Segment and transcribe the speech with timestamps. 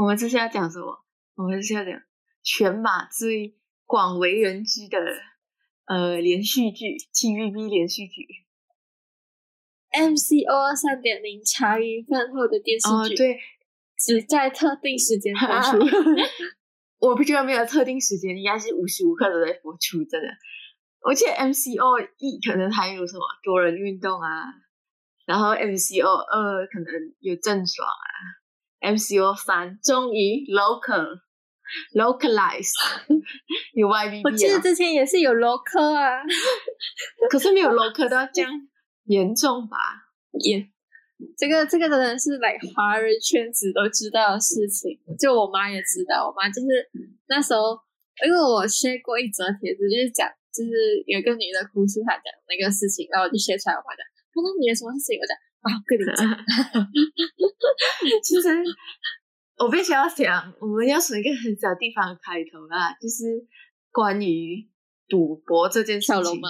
[0.00, 1.04] 我们这是要讲什么？
[1.34, 1.92] 我们是要讲
[2.42, 3.54] 全马最
[3.84, 4.96] 广为人知的
[5.84, 8.26] 呃连续剧 TVB 连续剧
[9.92, 13.38] MCO 三点零茶余饭后的电视哦，剧，对，
[13.98, 15.86] 只在特定时间播出。
[16.98, 20.28] 我不觉得没有特定时间，应该是无时无刻都在播出，真的。
[21.02, 24.44] 我记得 MCO 一可能还有什么多人运动啊，
[25.26, 26.86] 然后 MCO 二可能
[27.18, 28.39] 有郑爽啊
[28.80, 31.20] ，MCO 三终于 local
[31.94, 32.72] localize
[33.74, 36.18] 有 YBB 我记得啊，之前也是有 local 啊，
[37.30, 38.50] 可是没有 local 到 这样
[39.04, 39.76] 严重吧？
[40.42, 40.66] 也
[41.36, 46.66] 这个这个真的是来华人圈子都知道的事情，就我妈也知道，我妈就是
[47.28, 47.78] 那时候，
[48.26, 50.70] 因为我 share 过一则帖子，就是讲就是
[51.06, 55.20] 有一个女的哭诉她讲那个事情，然后我就 share 出来，我妈讲，她说你有什么事情？
[55.20, 56.14] 我讲啊，跟你讲，
[58.24, 58.48] 其实
[59.58, 63.46] 我必须要讲，我们要从一个很小地方开头啦，就是
[63.90, 64.68] 关于
[65.08, 66.14] 赌博这件事情。
[66.14, 66.48] 跳楼吗？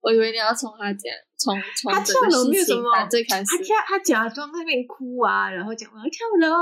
[0.00, 6.54] 我以为你要从他讲，从从他跳楼没有什么最开始他，跳他假装在那边哭啊，然后讲我要跳楼，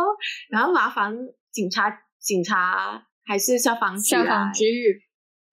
[0.49, 1.15] 然后麻烦
[1.51, 5.03] 警察警察还是消防局消防局，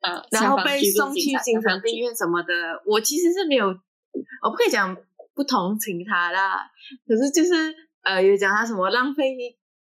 [0.01, 2.81] 呃，然后被送去精神病院什么的。
[2.85, 4.95] 我其实是没有，我不可以讲
[5.39, 6.69] 不同情他啦，
[7.07, 9.37] 可是就是呃，有讲他什么浪费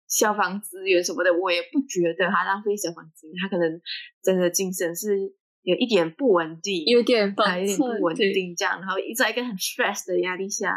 [0.08, 3.80] 消防资源什么的，我也不觉得他浪费消防资源，他可能
[4.24, 10.72] 真的精神是有一点不稳定，有点崩啊，有点不，稳定这样，然后一直在一个很 stress 的压力下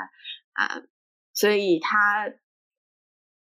[0.52, 0.82] 啊，
[1.32, 2.30] 所以他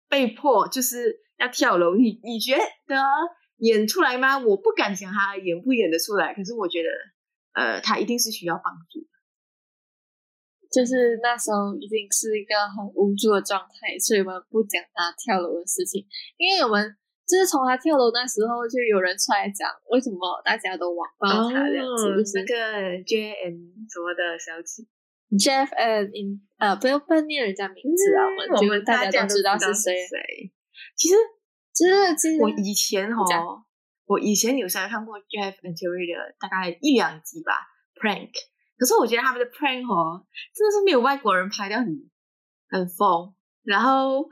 [0.08, 1.94] 被迫就是要跳楼。
[1.94, 2.96] 你你觉得
[3.58, 4.38] 演出来吗？
[4.38, 6.88] 我不敢讲他演不演得出来，可是我觉得
[7.52, 9.11] 呃，他一定是需要帮助的。
[10.72, 16.06] 就是那时候已经是一个很无助的状态，所以我们不讲他跳楼的事情，
[16.38, 16.96] 因为我们
[17.28, 24.88] 就是从他跳楼那时候就有人出来讲为什么大家都网暴他这样子，就是那个 J N 什么的消息
[25.36, 29.94] ，Jeff and in 呃不要不要念人家名字啊，我们就嗯我们大家都知道是谁。
[30.08, 30.52] 谁。
[30.96, 31.14] 其实
[31.72, 33.64] 其实其实我以前讲哦，
[34.06, 37.52] 我以前有时候看过 Jeff and 的大概一两集吧
[37.94, 38.30] ，prank。
[38.82, 41.86] 可是我觉得他们的 prank 哦，真的是没有外国人拍的很
[42.68, 43.32] 很疯。
[43.62, 44.28] 然后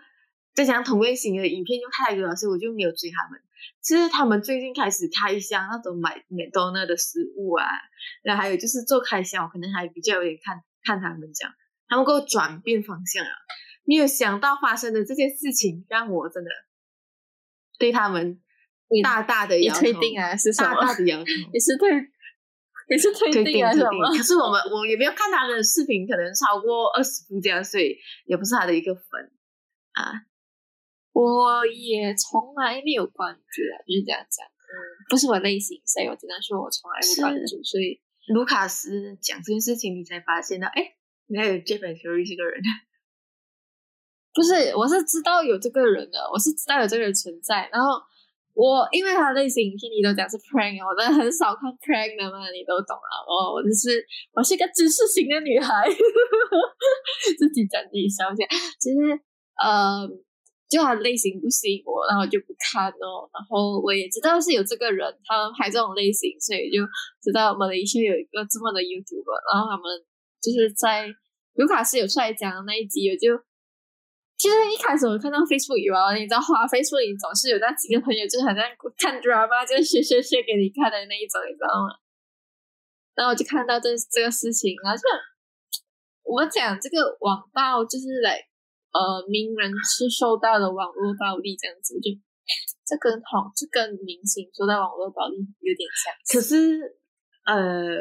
[0.54, 3.40] 再加上同类型的影片又太多了，所以我就没有追他们。
[3.80, 7.64] 其实他们最近开始开箱那种买美多纳的食物啊，
[8.24, 11.54] 然后还有就是做开箱，我可能还比较有点看看他们这样，
[11.86, 13.30] 他们给我转变方向啊。
[13.84, 16.50] 没有想到发生的这件事情，让我真的
[17.78, 18.40] 对他们
[19.04, 20.80] 大大的你摇头，退订啊是什大么？
[20.82, 21.24] 大的摇头。
[21.52, 21.88] 你是退
[22.90, 27.96] 你是退退订订退订还是什么？，可是我们我也没有看他的视频，可能超过二十部这样，所以
[28.26, 29.30] 也不是他的一个粉
[29.92, 30.26] 啊。
[31.12, 34.46] 我也从来没有关注啊，就是这样讲。
[34.46, 34.74] 嗯，
[35.08, 37.62] 不是我类型，所以我只能说我从来不关注。
[37.62, 40.94] 所以卢卡斯讲这件事情，你才发现到，哎，
[41.26, 42.62] 原来有 Jeff and Jerry 这个人。
[44.32, 47.68] 不是，我是知道有这个人的，我是知道有这个人存在。
[47.72, 48.00] 然后
[48.60, 53.24] 我因为他类型影片你都讲是 prank，我真的很少看 prank 的嘛，你都懂啊。
[53.24, 54.04] 我我就是
[54.36, 55.88] 我是一个知识型的女孩，
[57.40, 58.44] 自己讲自己笑一下。
[58.76, 59.16] 其实
[59.56, 60.04] 呃，
[60.68, 63.24] 就他类型不吸引我，然后就不看哦。
[63.32, 66.84] 然后我也知道是有这个人，他们拍这种类型，所以就
[67.24, 69.88] 知道马来西亚有一个这么的 YouTuber，然后他们
[70.44, 71.08] 就是在
[71.56, 73.40] 卢卡斯有出来讲的那一集，我就。
[74.40, 78.64] 其实一开始我看到 Facebook 有啊，你知道滑 Facebook 你总是有那几个朋友，就是好像
[78.96, 81.92] 看 drama，就是学学学给你看的那一种，你知道吗？
[83.12, 85.04] 然后我就看到这这个事情，然后就
[86.24, 88.40] 我讲这个网暴，就是来
[88.96, 92.08] 呃名人是受到了网络暴力这样子，就
[92.88, 96.16] 这跟好，这跟明星受到网络暴力有点像。
[96.32, 96.80] 可是，
[97.44, 97.92] 呃，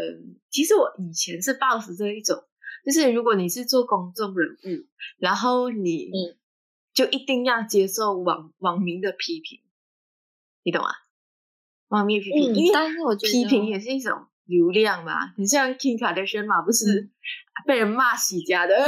[0.47, 2.39] 其实我以前是抱持这一种，
[2.86, 4.88] 就是如果你是做公众人物，
[5.18, 6.38] 然后你嗯
[6.94, 9.62] 就一定要接受网网民的批评，
[10.64, 10.90] 你懂吗？
[11.90, 15.34] 网民批评，嗯因为但是我觉得批评也是一种流量嘛。
[15.38, 17.12] 你像 Kim Kardashian 嘛，不是、嗯
[17.68, 18.88] 被人骂洗家的，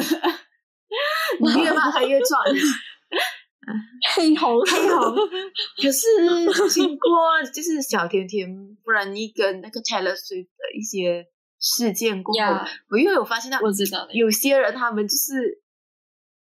[1.42, 2.42] 你越骂他越 赚。
[4.16, 5.16] 黑红黑红
[5.78, 7.12] 可是经过
[7.54, 8.50] 就是小甜甜
[8.84, 11.28] 不然你跟那个 Taylor Swift 的一些
[11.62, 12.68] 事件过后呀。
[12.90, 15.62] 我又有发现到我知道的有些人他们就是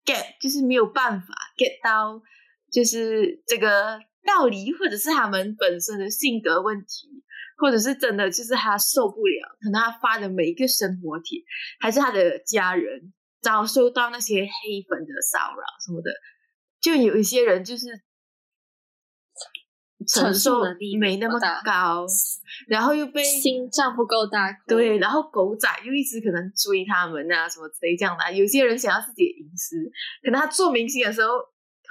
[0.06, 2.22] get 就是没有办法 get 到
[2.72, 7.24] 就是这个道理，或者是他们本身的性格问题，
[7.58, 11.42] 或者是真的就是他受不了，可能他发的每一个生活帖，
[11.80, 13.12] 还是他的家人
[13.42, 16.12] 遭受到那些黑粉的骚扰什么的，
[16.80, 17.88] 就有一些人就是
[20.08, 22.06] 承受能力没那么高，
[22.68, 28.34] 然后又被心脏不够大，对，然后狗仔又一直可能追他们啊，什么之类这样的。
[28.34, 29.76] 有些人想要自己的隐私，
[30.24, 31.34] 可能他做明星的时候，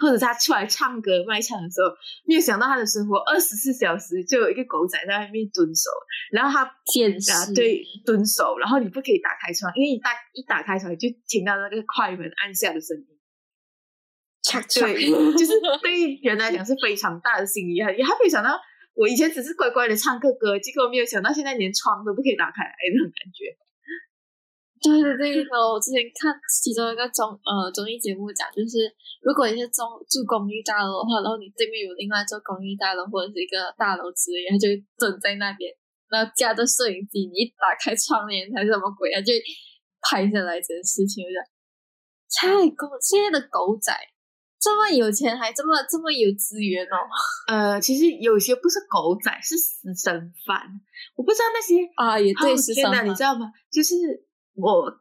[0.01, 1.89] 或者他出来唱歌卖唱的时候，
[2.25, 5.91] 没有想到他的生活二十四小时就有一个狗仔在外面蹲守，
[6.33, 13.18] 然后他监啊，对蹲守，然后你不可以打开窗，因为你打一打开窗就听到那个快门按下的声音。
[14.50, 15.05] 对对，
[15.37, 15.53] 就是
[15.83, 18.03] 对人来讲是非常大的心理压力。
[18.03, 18.59] 他没有想到，
[18.95, 23.53] 我以前只是乖乖的唱个歌，结果没有想到现在连窗都不可以打开来那种感觉。
[24.79, 28.87] 对对对，我之前看其中一个综呃综艺节目讲，就是
[29.27, 35.67] 如果你是住住公寓大楼的话，然后你对面有另外一座公寓大楼或者是一个大楼之类，他就会蹲在那边，
[36.06, 39.35] 然后架着摄影机，你一打开窗帘还是什么鬼啊，就
[39.99, 41.37] 拍下来这件事情，我就
[42.31, 42.47] 太
[42.79, 43.91] 狗现在的狗仔
[44.61, 46.97] 这么有钱，还这么这么有资源哦。
[47.49, 50.81] 呃，其实有些不是狗仔，是私生饭。
[51.15, 53.53] 我不知道那些啊，也对，私生饭，你知道吗？
[53.71, 53.95] 就是
[54.55, 55.01] 我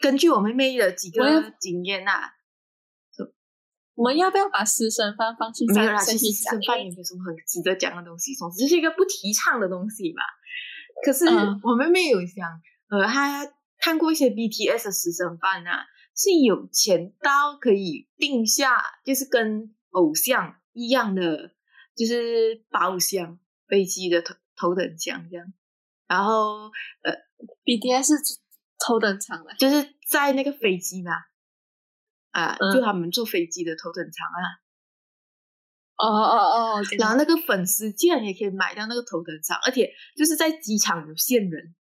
[0.00, 2.32] 根据我妹妹的几个经验啊，
[3.94, 10.22] 我们要不要把私生饭放去没有啦，上其实私生饭也没有什么很值得讲的东西，总之这是一个不提倡的东西吧。
[11.04, 12.48] 可是嗯我妹妹有讲，
[12.88, 13.46] 呃，她
[13.78, 21.52] 看过一些 BTS 的私生饭啊，是有钱到可以定下，就是跟偶像一样的，
[21.96, 25.52] 就是包厢飞机的头头等舱这样。
[26.06, 26.70] 然后
[27.02, 27.12] 呃
[27.64, 28.40] ，BTS 是
[28.78, 31.12] 头等舱的，就是在那个飞机嘛，
[32.30, 32.74] 啊，嗯。
[32.74, 34.44] 就他们坐飞机的头等舱啊，
[35.96, 36.36] 哦哦
[36.76, 41.74] 哦，然后那个粉丝竟然也可以买到那个头等舱，而且就是在机场有限人，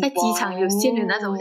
[0.00, 1.36] 在机场有限人那种。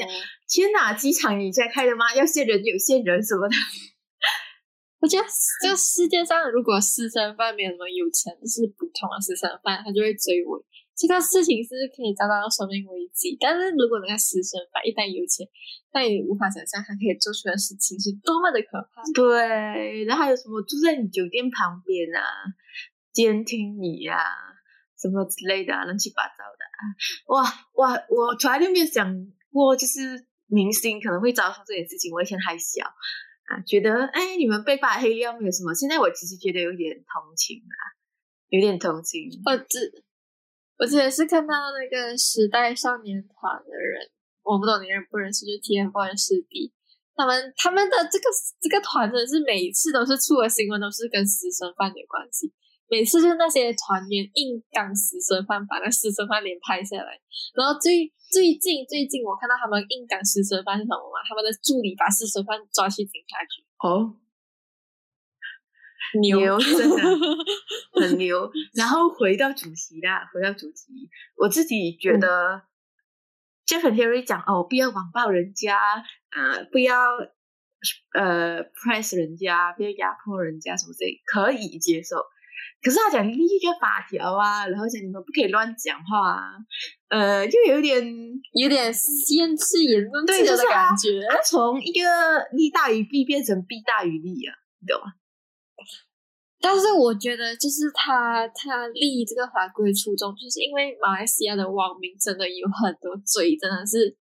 [0.47, 2.13] 天哪，机场你在开的吗？
[2.15, 3.55] 要限人有限人什么的。
[5.01, 5.25] 我觉得
[5.61, 10.63] 这个世界上，如果私生饭没有什么有钱，就是普通的私生饭，他就会追尾。
[10.95, 15.43] 这个事情是可以遭到生命危机，但是如果那个私生饭一旦有钱，
[15.91, 19.01] 那也无法想象他可以做出的事情是多么的可怕。
[19.11, 22.21] 对，然后还有什么住在你酒店旁边啊，
[23.11, 24.21] 监听你啊，
[24.95, 26.62] 什么之类的、啊，乱七八糟的、啊。
[27.27, 27.43] 哇
[27.75, 29.07] 哇，我从来都没有想
[29.51, 32.11] 过，就是明星可能会遭受这件事情。
[32.13, 35.73] 我以前还小啊，觉得哎，你们被扒黑料没有什么。
[35.73, 37.75] 现在我其实觉得有点同情啊，
[38.49, 39.29] 有点同情。
[39.45, 40.03] 我只
[40.77, 44.09] 我之前是看到那个时代少年团的人，
[44.43, 46.73] 我不懂你认不认识，就 TFBOYS 师弟，
[47.15, 48.25] 他们他们的这个
[48.59, 52.51] 这个团真的是每一次都是出了新闻都是跟私生饭有关系，
[52.89, 57.19] 每次就是那些团员硬刚私生饭，把那私生饭连拍下来，
[57.55, 61.21] 然后最最近最近我看到他们硬刚私生饭是什么嘛？
[61.27, 64.17] 他们的助理把私生饭抓去警察局，哦，
[66.21, 66.95] 牛牛真的
[67.99, 68.51] 很牛。
[68.73, 72.61] 然后回到主题啦，回到主题，我自己觉得、
[73.65, 76.95] Jeff and Terry 讲哦，不要网暴人家，啊、不要
[78.13, 82.17] 呃 press 人家，不要压迫人家什么之类，可以接受。
[82.81, 86.53] 可是他讲立一个法条啊，然后讲你们不可以乱讲话啊，
[87.09, 88.03] 呃，就有点
[88.53, 91.27] 有点限制言论自由的对就是啊感觉。
[91.29, 92.09] 他从一个
[92.51, 95.13] 利大于弊变成弊大于利啊，你懂吗？
[96.59, 104.15] 但是我觉得，就是他他立这个法规初衷，就是因为马来西亚的网民真的有很多嘴，真的是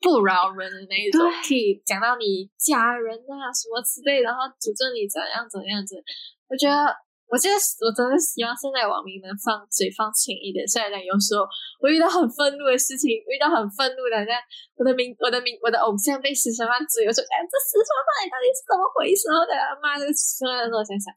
[0.00, 5.96] 不饶人的那一种，可以讲到你家人啊什么之类，然后诅咒你怎样怎样子。
[6.48, 6.76] 我觉得，
[7.26, 10.62] 我觉得我真的希望现在网民能放嘴放轻一点。
[10.66, 11.42] 虽然讲有时候
[11.82, 14.34] 我遇到很愤怒的事情，遇到很愤怒的，像
[14.78, 19.26] 我的名、我的名、我的偶像被私生饭追，我说哎，这私生饭到底是怎么回事？
[19.26, 21.10] 然后等下骂这个私生饭的时候，我想想。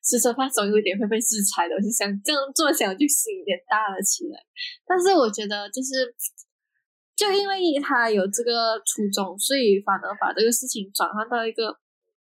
[0.00, 4.38] 私生饭总有一点会被制裁的，我就想这样做想就心有点大了起来。
[4.86, 6.06] 但是我觉得就是，
[7.18, 11.74] 就因为他有这个初衷，所以反而把这个事情转换到一个，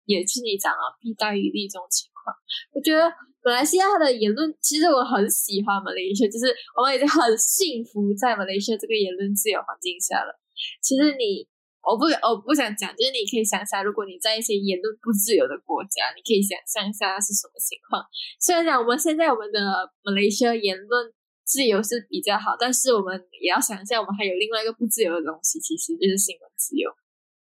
[0.04, 2.34] 也是你讲啊弊大于利这种情况。
[2.72, 3.10] 我觉得
[3.42, 10.38] 马来西亚的言论，其实我很喜欢马来西亚，就是我们已经很幸福在马来西亚这个言论自由环境下了。
[10.80, 11.46] 其实你
[11.82, 18.06] 我不我不想讲，就是你可以想象，如果你在一些言论不自由的国家，你可以想象一下是什么情况。
[18.38, 19.58] 虽然讲我们现在我们的
[20.04, 21.12] 马来西亚言论
[21.42, 26.88] 自由是比较好，但是我们也要想一下，我们还有另外一个不自由的东西，其实就是新闻自由。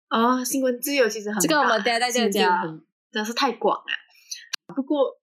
[0.08, 2.64] 哦，新闻自由其实很这个我们大等一下再新闻自由讲
[3.12, 3.92] 真的是太广了。
[4.70, 5.20] 不过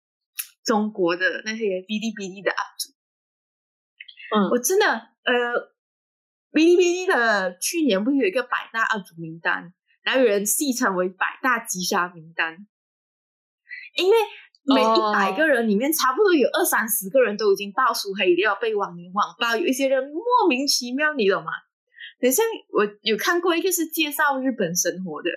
[0.63, 2.93] 中国的那些哔哩哔哩的 UP 主，
[4.35, 4.85] 嗯我真的
[5.23, 5.33] 呃，
[6.51, 12.67] 哔哩哔哩的去年不是有一个百大 UP 主名单，然后有人戏称为百大击杀名单，
[13.95, 14.17] 因为
[14.63, 19.55] 每一百个人里面，差不多有二三十个人都已经爆出黑料，被网民网爆。
[19.55, 21.51] 有一些人莫名其妙，你懂吗？
[22.19, 25.29] 等下我有看过一个是介绍日本生活的，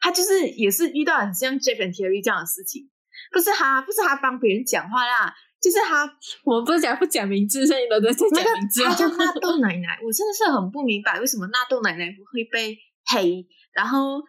[0.00, 2.90] 他就是也是遇到很像 Jeff and Terry 这样的事情，
[3.36, 5.34] 不是他，不是他帮别人讲话啦。
[5.60, 6.10] 就是他，
[6.42, 8.82] 我们不讲不讲名字，所以都在讲名字。
[8.82, 14.22] 他叫纳豆奶奶，我真的是很不明白为什么纳豆奶奶不会被黑，然后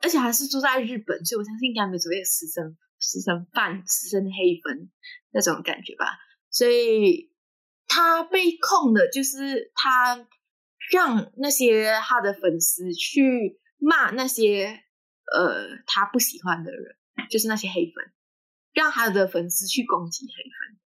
[0.00, 4.90] 而且还是住在日本，所以我相信应该没有所谓的私生私生饭、私生黑粉
[5.30, 6.18] 那种感觉吧。
[6.50, 7.30] 所以
[7.86, 10.26] 他被控的就是他
[10.90, 14.80] 让那些他的粉丝去骂那些
[15.32, 16.96] 呃他不喜欢的人，
[17.30, 18.12] 就是那些黑粉。
[18.72, 20.80] 让他的粉丝去攻击黑粉，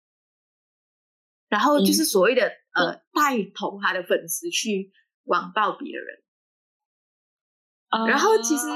[1.48, 6.24] 然后就是所谓的呃带头他的粉丝去网暴别人，
[8.08, 8.66] 然后其实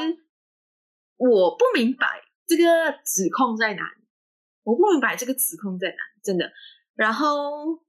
[1.17, 4.05] 我不明白这个指控在哪里，
[4.63, 6.53] 我不明白这个指控在哪里，真的。
[6.95, 7.83] 然后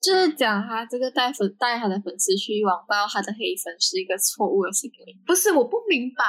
[0.00, 5.52] 就是讲他这个带粉带他的粉丝去网暴他的黑粉是一个错误的行为，不是？
[5.52, 6.24] 我不明白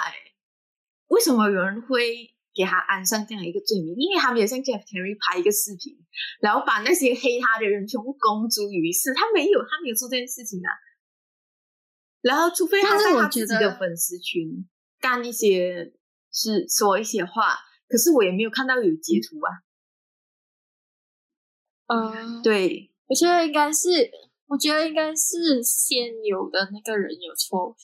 [1.07, 2.35] 为什么有人会。
[2.53, 5.97] 给他安上这样一个罪名，因为他们也像 Jeff Terry 拍一个视频，
[6.41, 9.13] 然后把那些黑他的人全部公诸于世。
[9.13, 10.69] 他没有，他没有做这件事情啊。
[12.21, 15.93] 然后，除非他在他自己的粉丝群干一些
[16.31, 19.49] 是说一些话，可是我也没有看到有截图啊。
[21.87, 23.89] 嗯，对，我觉得应该是，
[24.47, 27.75] 我觉得应该是先有的那个人有错。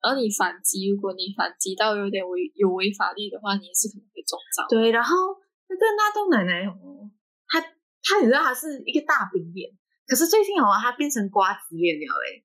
[0.00, 4.66] 而你反击，如果你反击到有点违有违法力的话，你也是可能会中招。
[4.68, 5.16] 对，然后
[5.68, 7.10] 那个纳豆奶奶哦，
[7.48, 9.70] 她她你知道她是一个大饼脸，
[10.06, 12.44] 可是最近哦，她变成瓜子脸了诶，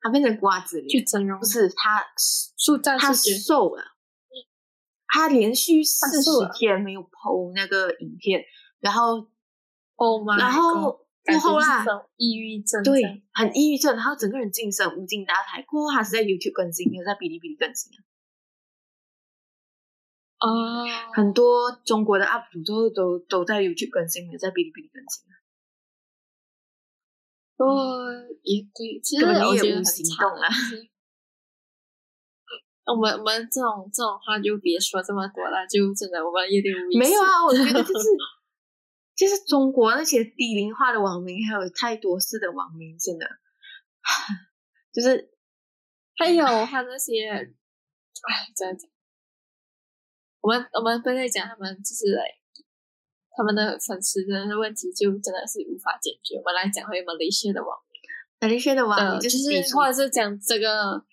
[0.00, 2.04] 她变成瓜子脸去整容，不是她
[2.56, 3.82] 瘦，她瘦了，
[5.08, 8.42] 她连续四十天没有剖那个影片，
[8.80, 9.28] 然后
[9.96, 11.03] 哦，然后。
[11.24, 11.84] 过后啦，
[12.16, 15.62] 抑郁症，对，很抑郁症，然后整个人精神无精打采。
[15.62, 18.04] 过后还是在 YouTube 更新，没有在哔哩哔哩更新啊。
[20.36, 25.34] 啊，很多中国的 UP 主都都都在 YouTube 更新，没有在哔哩哔哩更新啊。
[27.56, 28.12] 哦，
[28.42, 30.46] 也对，其实我觉得很心动啊。
[32.84, 38.08] 我们我们这种这种话就别说这么多了，就真的我们有点无没有啊，我觉得就是。
[39.16, 43.26] 就是中国那些低龄化的网民，还有太多事的网民，真的，
[44.92, 45.30] 就是
[46.18, 48.90] 还有他那些，哎，这样讲，
[50.40, 52.24] 我们我们不在讲他们，就是来
[53.36, 56.36] 他们的粉丝的问题，就真的是无法解决。
[56.38, 58.00] 我们来讲回马来西亚的网民，
[58.40, 59.38] 马来西亚的网民就是
[59.74, 61.04] 或者是讲这个，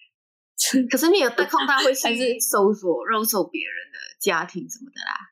[0.90, 5.32] 可是你有得空，他会 去搜索、肉搜别人的家庭什么的啦。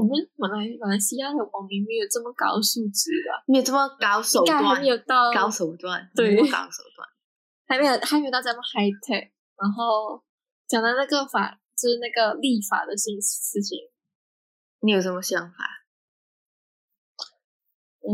[0.00, 7.06] 我们马来马来西亚的网民没有这么高素质的，没有这么高手段，还没有到高手段，对，高手段，
[7.68, 9.28] 还没有还没有到这么 high tech。
[9.60, 10.24] 然后
[10.66, 13.76] 讲到那个法，就是那个立法的事事情，
[14.80, 15.84] 你有什么想法？
[18.00, 18.08] 嗯，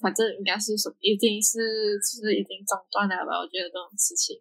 [0.00, 3.36] 反正应该是什么，已经是就是已经中断了吧？
[3.36, 4.40] 我觉得这种事情。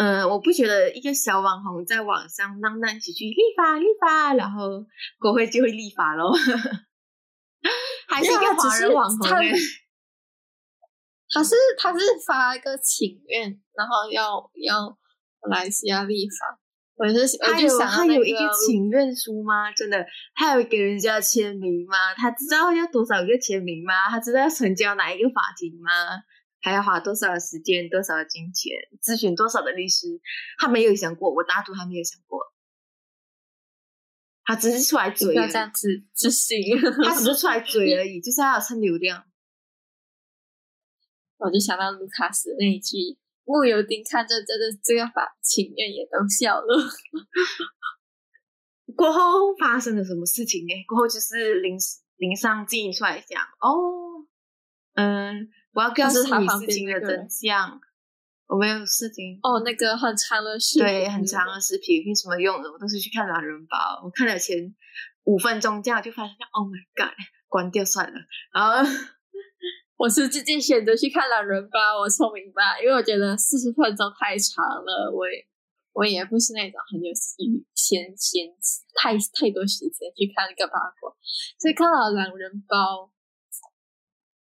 [0.00, 4.86] 嗯，我不觉得一个小网红在网上浪荡几句立法立法，然后
[5.18, 6.32] 国会就会立法喽。
[8.08, 9.52] 还是一个华人网红哎，
[11.34, 14.96] 他是他是发一个请愿，然后要要
[15.46, 16.58] 马来西亚立法。
[16.96, 19.70] 我是他有他有一个请愿书吗？
[19.72, 22.14] 真的，他有给人家签名吗？
[22.16, 24.08] 他知道要多少个签名吗？
[24.08, 25.90] 他知道要成交哪一个法庭吗？
[26.60, 30.20] 还要花多少的时间、多少的金钱、咨询多少的律师？
[30.58, 32.52] 他没有想过，我大赌他没有想过。
[34.44, 36.58] 他只是出来嘴，要这样子执行。
[37.04, 39.24] 他只是出来嘴而已，就是要蹭流量。
[41.38, 46.66] 我就想到卢卡斯那一句：“木有丁看着这个这个法情愿也都笑了。
[48.94, 50.66] ”过后发生了什么事情？
[50.66, 51.78] 呢，过后就是林
[52.16, 54.26] 林上进出来讲哦，
[54.94, 55.48] 嗯。
[55.72, 57.80] 我要告诉你事情的真相，
[58.48, 59.60] 我没有事情哦。
[59.64, 62.70] 那个很长的视频，对，很长的视频有什么用的？
[62.72, 64.74] 我都是去看懒人包，我看了前
[65.24, 67.14] 五分钟，这样就发现，Oh my God，
[67.46, 68.18] 关掉算了。
[68.52, 68.82] 然后
[69.96, 72.80] 我是直接选择去看懒人包，我聪明吧？
[72.82, 75.46] 因为我觉得四十分钟太长了，我也
[75.92, 78.50] 我也不是那种很有闲闲
[78.96, 81.14] 太太多时间去看一个八卦，
[81.60, 83.12] 所以看了懒人包。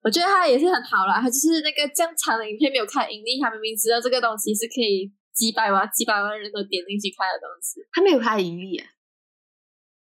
[0.01, 8.87] 我觉得他也是很好啦，他就是那个这样长的影片没有看盈利，他明明知道这个东西是可以几百万、几百万人都点进去看的东西，他没有开盈利啊。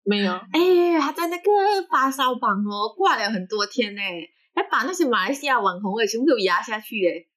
[0.04, 0.32] 没有。
[0.32, 4.02] 哎，他在那个发烧榜哦挂了很多天呢，
[4.56, 7.28] 还把那些马来西亚网红诶全部都压下去诶。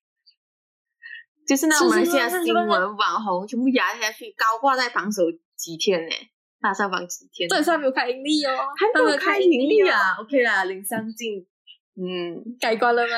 [1.48, 5.22] 就是那种马来西亚新闻网红全部压下去，高挂在榜首
[5.56, 6.14] 几天呢，
[6.60, 7.48] 发烧榜几天。
[7.48, 10.14] 对，他没有开盈利哦，还没有开盈利啊。
[10.20, 11.44] OK 啦，零上进，
[11.96, 13.08] 嗯，改观了吗？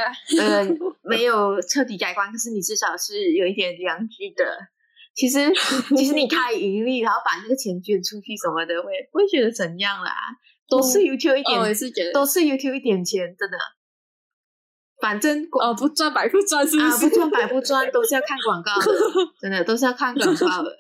[0.41, 4.45] 嗯， 没有彻底改观，可是你至少是有一点良知的。
[5.14, 5.50] 其实，
[5.97, 10.12] 其实你开盈利，然后把那个钱捐出去什么的，我也不会觉得怎样啦。
[10.69, 13.59] 都是 YouTube 一点，我也是觉得都是 YouTube 一点钱，真的。
[15.02, 17.09] 反正哦，不赚白不赚，是不是？
[17.09, 18.87] 不赚白不赚，都是要看广告的，
[19.38, 20.71] 真的都是要看广告的。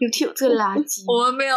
[0.00, 1.56] YouTube 这个垃圾，我们没有，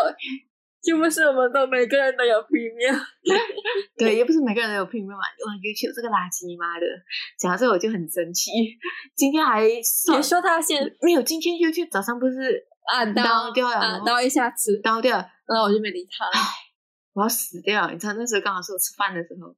[0.85, 3.01] 就不是我们都每个人都有 Premium，
[3.97, 5.25] 对，又不是每个人都有 Premium 嘛。
[5.25, 6.85] 哇，YouTube 这个垃圾，妈的！
[7.39, 8.51] 讲到这我就很生气。
[9.15, 16.45] 今天还别说他先没有，今天 YouTube 早上不是啊刀掉了，刀一下子刀掉，然后我就没理他了。
[17.13, 17.89] 我要死掉！
[17.89, 19.55] 你知道那时候刚好是我吃饭的时候。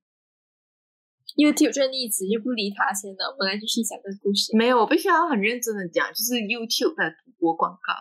[1.36, 4.56] YouTube 这个例子又不理他先了，我们来继续讲个故事。
[4.56, 7.94] 没有，我必须要很认真的讲，就是 YouTube 的赌博广告。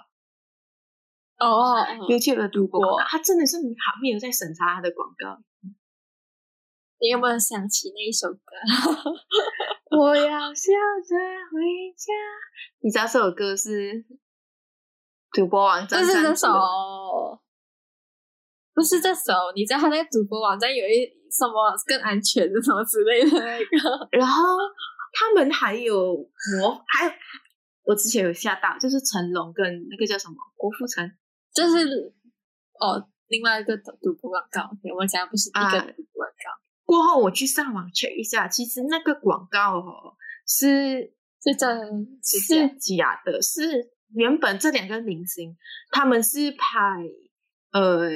[1.38, 1.76] 哦
[2.08, 5.42] ，YouTube 的赌博，他真的是好没有在审查他的广告。
[6.98, 8.40] 你有没有想起那一首歌？
[9.98, 10.72] 我要笑
[11.06, 11.14] 着
[11.52, 12.12] 回家。
[12.80, 14.04] 你知道这首歌是
[15.32, 16.00] 赌博网站？
[16.02, 16.48] 不是这首，
[18.74, 19.32] 不是这首。
[19.54, 21.16] 你知道他那个赌博网站有一？
[21.28, 24.42] 什么更安全的什么之类的那个，然后
[25.12, 27.12] 他们还有我，还有
[27.82, 31.04] 我之前有吓到，就是成龙跟那个叫什么郭富城，
[31.56, 32.14] 就是
[32.78, 36.60] 哦另外一个赌博广告，我讲不是一个赌博广告。
[36.84, 40.14] 过后我去上网 check 一下，其实那个广告哦
[40.46, 45.56] 是是真是假的，是原本这两个明星
[45.90, 46.68] 他们是拍
[47.72, 48.10] 呃。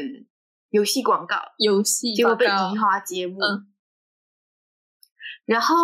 [0.72, 3.40] 游戏广告，游戏结果被移花接木，
[5.44, 5.74] 然后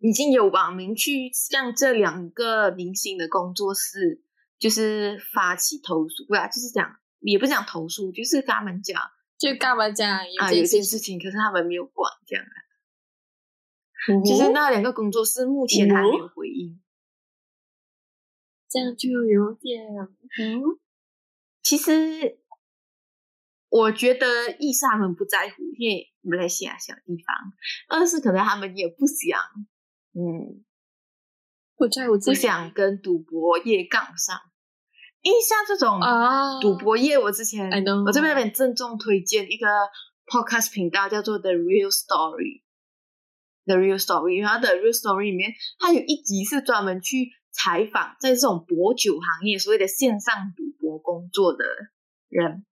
[0.00, 4.20] 已经有网民去向这两个明星的工作室，
[4.58, 6.90] 就是发起投诉，不啊，就是讲，
[7.22, 9.00] 也不是讲投诉，就是跟他们讲，
[9.38, 12.56] 就跟他们讲啊，有件事情，可是他们没有管，这样啊。
[14.24, 16.82] 其实那两个工作室目前还没有回应，
[18.68, 19.82] 这样就有点，
[20.38, 20.78] 嗯，
[21.62, 22.38] 其实。
[23.74, 27.24] 我觉得一是他们不在乎，因为马来西亚小地方；
[27.88, 29.40] 二是可能他们也不想，
[30.12, 30.62] 嗯，
[31.74, 34.38] 不在乎，不想跟赌博业杠上。
[35.22, 37.70] 因为像这种啊赌博业，我之前
[38.04, 39.66] 我这边有点郑重推荐一个
[40.26, 44.42] podcast 频道，叫做 The Real Story，The Real Story。
[44.42, 51.64] 然后 The Real Story 里面，它有一集是专门去采访在这种博酒行业所谓的线上赌博工作的
[52.28, 52.66] 人。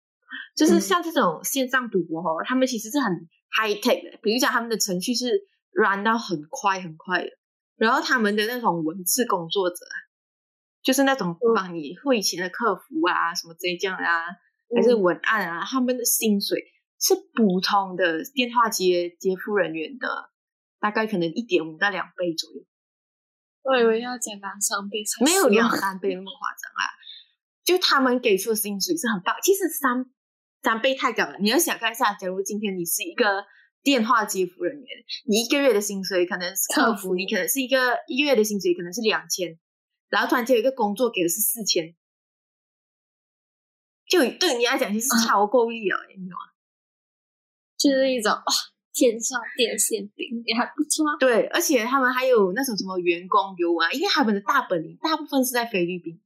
[0.55, 3.13] 就是像这种线上赌博哦，他们其实是很
[3.51, 7.29] high tech 的，比如讲他们的程序是 run 到很快很快的，
[7.75, 9.75] 然后他们的那种文字工作者，
[10.87, 14.23] 就是那种帮你汇钱的客服啊，什么这样啊，
[14.73, 16.63] 还是文案啊，他们的薪水
[16.97, 20.07] 是普通的电话接接付人员的
[20.79, 22.63] 大概可能一点五到两倍左右。
[23.63, 26.87] 我以为要讲两三倍，没有两三倍那么夸张啊，
[27.65, 30.09] 就他们给出的薪水是很棒，其实三。
[30.63, 31.37] 三倍太高了！
[31.39, 33.45] 你要想看一下，假如今天你是一个
[33.83, 34.87] 电话接服人员，
[35.29, 39.57] 你一个月的薪水可能是客服，你可能是一个一个月的薪水可能是两千，
[40.09, 41.95] 然后突然间有一个工作给的是四千，
[44.07, 46.37] 就对你来讲就是超够力了，你懂吗？
[47.77, 48.43] 就是一种哇，
[48.93, 51.05] 天上掉馅饼，你还不错。
[51.19, 56.21] 对，而且他们还有那种什么员工游啊，因为他们的大本营大部分是在菲律宾，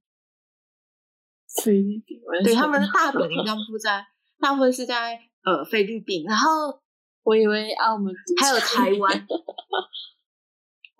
[1.62, 4.06] 菲律宾，对，他们的大本营大部分在。
[4.40, 6.82] 大部分是在呃菲律宾，然后
[7.22, 9.24] 我以为澳门还有台湾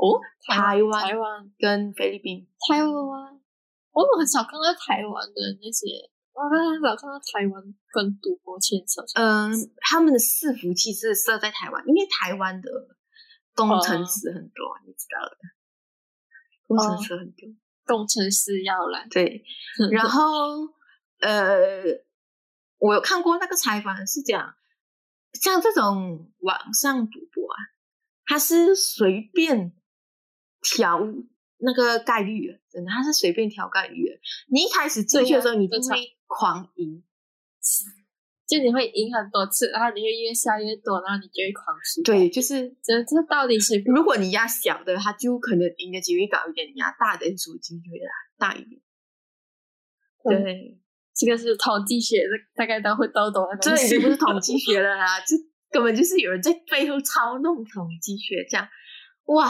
[0.03, 2.91] 哦，台湾台湾跟菲律宾，台湾
[3.93, 7.62] 我很少看到台湾的那些，我很少看到台湾
[7.93, 9.01] 跟赌博牵扯。
[9.15, 12.69] 嗯，他们的伺服器是设在台湾，因为台湾的
[13.55, 15.37] 工程师很多，你知道的，
[16.67, 17.49] 工程师很多，
[17.87, 19.45] 工程师要来对，
[19.93, 20.23] 然后
[21.21, 22.03] 呃。
[22.85, 24.57] 我有看过那个采访，是讲
[25.35, 27.57] 像这种网上赌博啊，
[28.27, 29.73] 他是随便
[30.62, 31.01] 调
[31.59, 34.14] 那个概率的，真的，他是随便调概率的。
[34.48, 37.03] 你一开始进去的时候，你就会狂赢，
[38.48, 42.03] 就你会赢很多次，然后你会越下越多，然后你就会狂输。
[42.03, 47.98] 对，就是这这到底是如果你压小的，他就可能赢的几率高一点；你压大的，输金就会
[48.38, 48.81] 大一点。
[50.25, 50.81] 对，
[51.14, 53.87] 这个是统计学的，大概都会都懂的东西。
[53.87, 55.37] 这已经不是统计学了啦，这
[55.70, 58.68] 根本就是有人在背后操弄统计学，这样
[59.27, 59.48] 哇。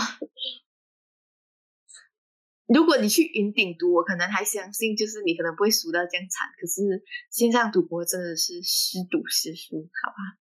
[2.74, 6.48] 如果你去云顶读，我可能还相信，就是你可能不会输到这样惨。
[6.58, 10.38] 可是线上赌博真的是失赌失输，好吧？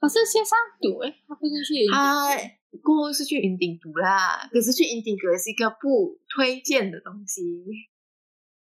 [0.00, 2.34] 可是线上赌诶，他不是去他
[2.82, 7.42] 过后是去云顶读啦，可是去云顶读也是一个不推荐的东西。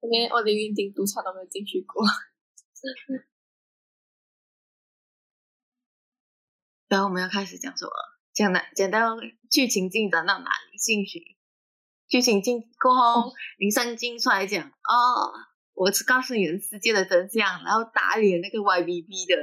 [0.01, 2.05] 我连我连云顶赌场都没有进去过。
[6.89, 7.91] 然后我们要开始讲什么？
[8.35, 8.63] 讲哪？
[8.77, 9.17] 讲到
[9.51, 10.79] 剧情进展到哪里？
[10.79, 11.37] 兴趣？
[12.09, 15.33] 剧情进过后，林三进出来讲：“哦，
[15.75, 19.35] 我是告诉你们世界的真相，然后打脸那个 YBB 的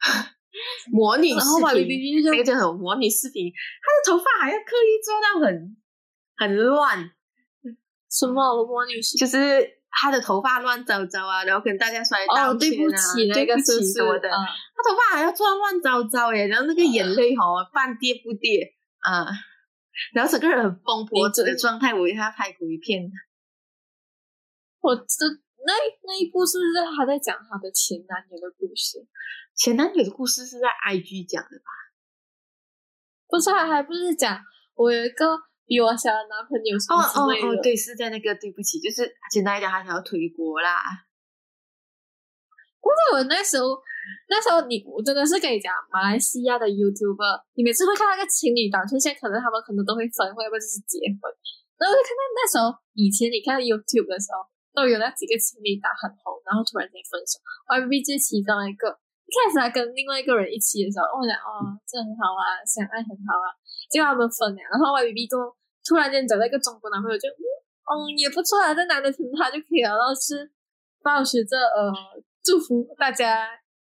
[0.90, 1.38] 模拟视
[1.86, 3.52] 频，那个叫什么模拟视频？
[3.52, 5.76] 他的头发还要刻意做到很
[6.36, 7.10] 很乱，
[8.10, 9.20] 什么模拟视频？
[9.20, 19.26] 就是他的头发乱糟糟啊，然后跟大家说道歉啊，对不起什么的，他头发还要做到乱糟糟耶，然后那个眼泪哦，半跌不跌啊。”
[20.12, 23.02] 然后整个人很疯婆子的状态，我为他拍过一片。
[24.80, 25.26] 我这
[25.66, 25.72] 那
[26.04, 29.06] 那一部是不是他在讲他的前男友的故事？
[29.54, 31.70] 前男友的故事是在 IG 讲的吧？
[33.26, 34.40] 不是，还不是讲
[34.74, 37.48] 我有一个比我小的男朋友什么之类的？
[37.48, 40.78] 哦哦哦，对，是在那个对不起，就是简单一点，他想要推锅啦。
[42.80, 43.82] 不是我那时候。
[44.28, 51.26] 那时候你我真的是跟你讲，马来西亚的 YouTuber，你每次会看那个情侣档出现，可能他们可能都会分，会不会就是结婚？
[51.78, 54.42] 然后就看到那时候以前你看 YouTube 的时候，
[54.74, 57.38] 都有那几个情侣档很红，然后突然间分手
[57.70, 58.98] ，YB 就是其中一个。
[59.28, 63.52] 一开始还跟另外一个人一起的时候，我想哦，这很好啊，相爱很好啊。
[63.92, 65.36] 结果他们分了，然后 YB B 就
[65.84, 70.48] 突然间找到一个中国男朋友，就嗯也不错啊，这男的挺他就可以了，然后是
[71.04, 71.92] 保持着呃
[72.42, 73.46] 祝福大家。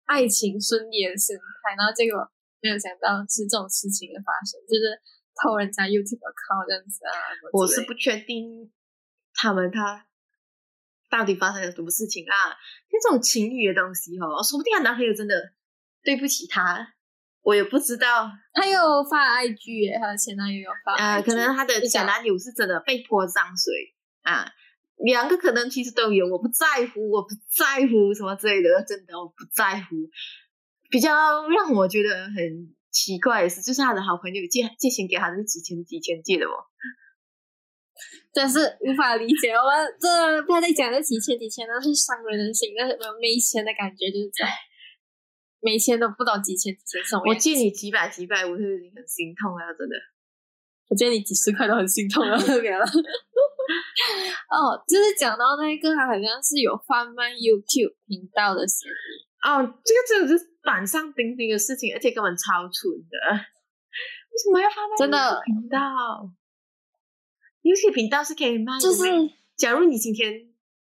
[0.05, 2.19] 爱情顺利的心态，然后结果
[2.61, 4.99] 没有想到是这种事情的发生，就是
[5.35, 7.11] 偷人家 YouTube 靠这样子啊。
[7.51, 8.71] 我是不确定
[9.33, 10.05] 他们他
[11.09, 12.57] 到底发生了什么事情啊？
[12.89, 15.53] 这种情侣的东西哦，说不定他男朋友真的
[16.03, 16.93] 对不起他，
[17.41, 18.31] 我也不知道。
[18.53, 24.51] 他有发 IG，他的前男友有发，呃，可能他的前男友是真的被泼脏水啊。
[25.03, 29.95] 两个可能其实都有，我不在乎，我不在乎什么之类的，真的我不在乎。
[30.89, 31.11] 比较
[31.49, 36.55] 让我觉得很奇怪的是，就是他的好朋友借借钱给他是几千几千借的哦，
[38.31, 39.51] 真是无法理解。
[39.51, 42.85] 我们这不要再讲这几千几千，那是伤人的心，那
[43.19, 44.53] 没钱的感觉就是这样，
[45.59, 47.19] 没钱都不懂几千几千送。
[47.25, 49.95] 我借你几百几百，我是已经很心痛啊，真的。
[50.89, 52.85] 我借你几十块都很心痛了， 没了。
[54.49, 58.93] 哦，就是讲到那个，他好像是有贩卖 YouTube 频道的嫌疑。
[59.43, 63.17] 哦，这个真的是板上钉钉的事情，而且根本超蠢的。
[63.35, 65.79] 为什么要贩卖真的频道
[67.61, 69.03] ？YouTube 频道是可以卖，就是
[69.55, 70.33] 假如你今天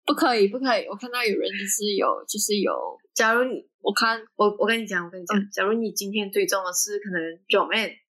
[0.06, 0.86] 不可以，不可以。
[0.86, 2.72] 我看到有人就是有，就是有。
[3.14, 8.01] 假如你，我看我，我跟你讲，我跟你讲，假如你今天追踪的是可能九妹。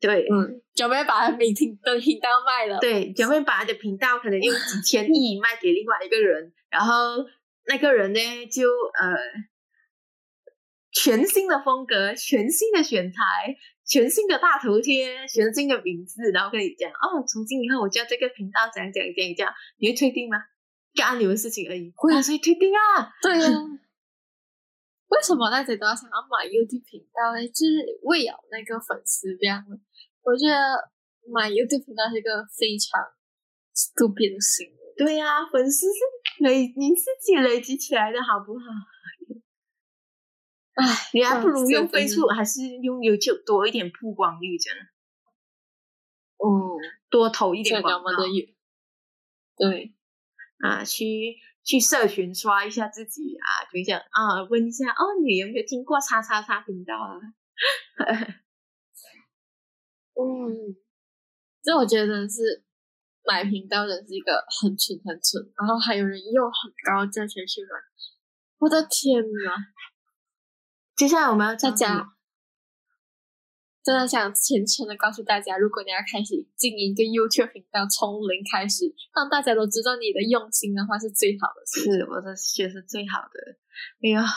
[0.00, 6.94] 对，嗯，九妹把每频的频道卖了，对，九妹把他的频道可能用几千亿卖给另外一个人，然后
[7.66, 9.16] 那个人呢就呃
[10.92, 13.18] 全新的风格、全新的选材、
[13.86, 20.38] 全新的大头贴、全新的名字，然后跟你讲哦，从今以后我叫这个频道怎样怎样怎样讲，你会退订吗？
[20.94, 23.48] 干你们事情而已，会啊，所以退订啊，对呀。
[25.08, 27.46] 为什么大家都要想要买 YouTube 频道呢？
[27.48, 29.64] 就是为了那个粉丝这样。
[30.22, 30.90] 我觉得
[31.32, 33.00] 买 YouTube 频道是一个非常
[33.74, 34.94] stupid 的行为。
[34.98, 38.64] 对呀，粉丝是累你自己累积起来的，好不好？
[40.74, 44.78] 唉，你还不如用 Facebook，还是用 YouTube 多一点曝光率，这样。
[46.36, 46.76] 哦，
[47.08, 48.10] 多投一点广告。
[49.56, 49.94] 对，
[50.58, 51.36] 啊，去
[51.68, 57.20] 去社群刷一下自己啊，就这样啊，问一下哦，你有没有听过叉叉叉频道啊？
[60.16, 60.74] 嗯，
[61.62, 62.64] 这我觉得是
[63.22, 67.68] 买频道的是一个很蠢很蠢，然后还有人用很高价钱去买，
[68.60, 69.52] 我的天呐！
[70.96, 72.14] 接下来我们要大家
[73.88, 78.84] 真的想虔诚的告诉大家，如果你要开始经营一个 YouTube 频道，从零开始，
[79.16, 81.64] 让大家都知道你的用心的话，是最好的。
[81.64, 83.56] 是，我的觉是最好的。
[84.04, 84.28] 哎呀，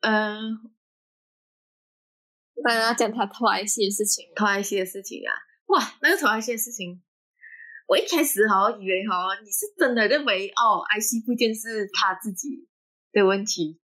[0.00, 0.76] 嗯。
[2.62, 5.32] 大家讲他偷 IC 的事情，偷 IC 的事情啊！
[5.68, 7.00] 哇，那个偷 IC 的事情，
[7.88, 12.68] 我一开始哈以为哈你是真的认为哦，IC 部件是他自己
[13.12, 13.80] 的问题，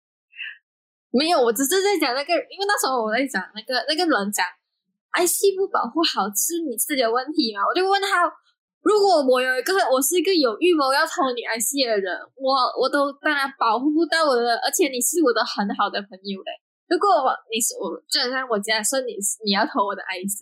[1.09, 4.45] 没有，我只是在讲那个，因为那时候我在讲那个那个人讲
[5.17, 8.29] IC 不保护好是你自己的问题嘛，我就问他，
[8.85, 16.51] 如果我有一个我是一个有预谋要偷你 IC 的人，我我都当然保护不到我的，而且你是我的很好的朋友嘞。
[16.87, 20.39] 如果我你是我，就好像我假设你你要偷我的 IC，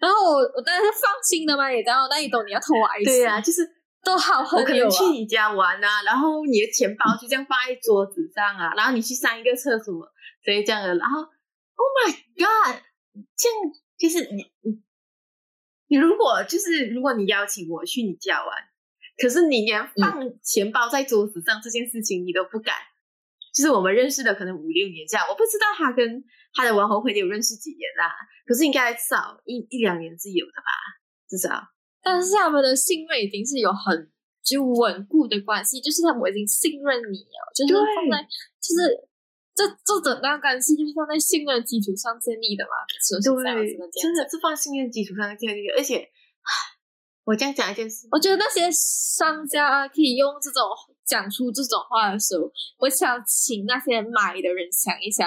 [0.00, 3.62] 然后我我当然是放心的嘛，也知道那你懂你要偷我 IC，对呀、就是
[4.02, 4.88] 都好我可朋友啊。
[4.88, 9.94] 能去你家玩啊，然后你的钱包就这样放在桌子上啊，然后你去上一个厕所，
[10.42, 12.82] 所以这样的，然后 Oh my God，
[13.38, 13.58] 这样
[13.98, 14.80] 就是你你
[15.88, 18.54] 你如果就是如果你邀请我去你家玩，
[19.20, 22.74] 可是你连放钱包在桌子上这件事情你都不敢，
[23.52, 26.22] 就是我们认识的可能五六年这样，我不知道他跟
[26.54, 28.14] 他的玩红辉有认识几年啦、
[28.46, 30.70] 可是应该至少一一两年是有的吧，
[31.28, 31.68] 至少。
[32.00, 34.10] 但是他们的信任已经是有很
[34.42, 38.22] 就稳固的关系，就是他们已经信任你了，就是对放在
[38.60, 39.07] 就是
[39.58, 43.90] 这这整段关系就是放在信任基础上建立的嘛，是不是这样对子的？
[43.90, 46.06] 这样真的是放信任基础上建立的，而且，
[47.26, 50.62] 我这样讲一件事，我觉得那些商家可以用这种
[51.04, 52.46] 讲出这种话的时候，
[52.78, 55.26] 我想请那些买的人想一想，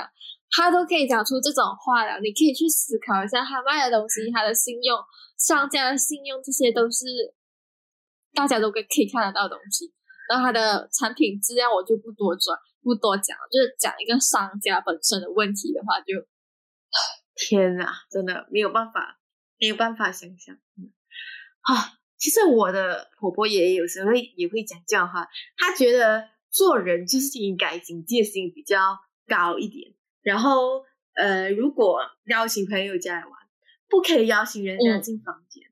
[0.49, 4.97] 他都可以讲出这种话了，你可以去思考一下，他卖的东西，他的信用，
[5.37, 7.03] 商家的信用，这些都是
[8.33, 9.91] 大家都可以可以看得到的东西。
[10.29, 16.27] 然后他的产品质量，我就不多转不多讲，就是讲一个商家本身的问题的话，就
[17.35, 19.19] 天啊，真的没有办法，
[19.59, 20.55] 没有办法想象。
[20.77, 20.91] 嗯。
[21.61, 33.31] 啊，其实我的婆婆也有时候会也会讲这样的话，她觉得做人就是应该警戒心比较高一点，然后呃，如果邀请朋友家来玩，
[33.87, 35.01] 不可以邀请人家嗯。
[35.01, 35.63] 进房间，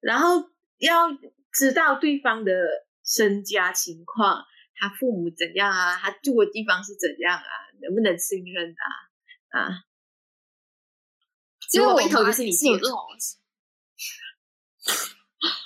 [0.00, 1.08] 然后要
[1.52, 2.52] 知道对方的
[3.04, 4.44] 身家情况，
[4.76, 7.50] 他父母怎样啊，他住的地方是怎样啊，
[7.82, 9.82] 能不能信任啊啊。
[11.68, 12.98] 其实我如果被偷妈就是你有这种，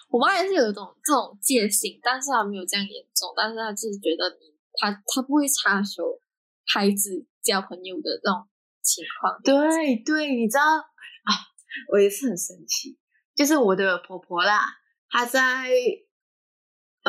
[0.08, 6.20] 我妈也是有一种这种戒心，但是她没有这样严重，但是她就是觉得你，她她不会插手
[6.66, 8.48] 孩子交朋友的那种
[8.82, 9.40] 情况。
[9.44, 11.30] 对对，你知道啊，
[11.92, 12.98] 我也是很神奇，
[13.34, 14.60] 就是我的婆婆啦，
[15.10, 15.70] 她在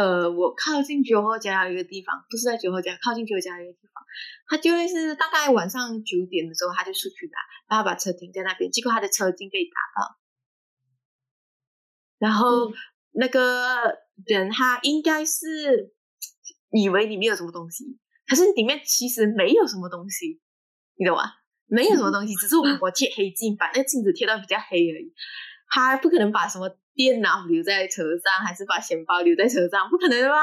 [0.02, 4.04] 呃，我靠近九号家的一个地方，不是在九号家，靠近九号家的一个地方，
[4.48, 7.38] 他就会是大概晚上九点的时候，他就出去拿，
[7.70, 10.18] 然后把车停在那边，结果他的车已经被打爆，
[12.18, 12.74] 然后嗯
[13.12, 15.94] 那个人他应该是
[16.72, 20.42] 以为里面有什么东西，可是里面其实没有什么东西，
[20.96, 21.26] 你懂吗？
[21.68, 25.14] 没有什么东西，只是我我贴黑镜，把那个镜子贴到比较黑而已。
[25.74, 30.38] 他不可能把什么电脑留在车上，还是把钱包留在车上，不可能的吧？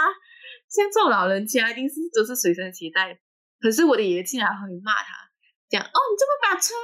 [0.68, 3.18] 像这种老人家，一定是都是随身携带。
[3.60, 5.14] 可是我的爷爷竟然会骂他，
[5.68, 6.74] 讲哦，你这么把车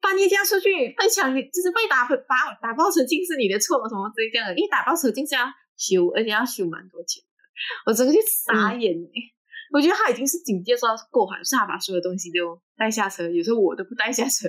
[0.00, 4.56] 把你家出去被抢，你就是被打打打爆车镜是你的错，什么之类这样的。
[4.56, 7.28] 因为打爆车镜是要修，而且要修蛮多钱的。
[7.86, 9.16] 我整个就傻眼哎、
[9.72, 14.48] 我觉得他已经是警戒到够好，是他把所有东西都带下车，有时候我都不带下车。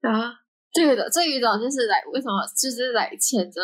[0.00, 0.34] 然后
[0.72, 3.60] 这个的这一种就是来为什么就是来谴责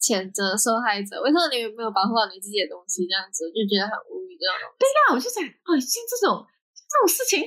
[0.00, 3.06] 谴责受害者，为什么你没有保护好你自己的东西？
[3.08, 4.36] 这样子就觉得很无语。
[4.36, 7.40] 这种东西那我就想，哦，像这种这种事情，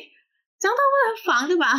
[0.58, 1.76] 讲到不能防的吧？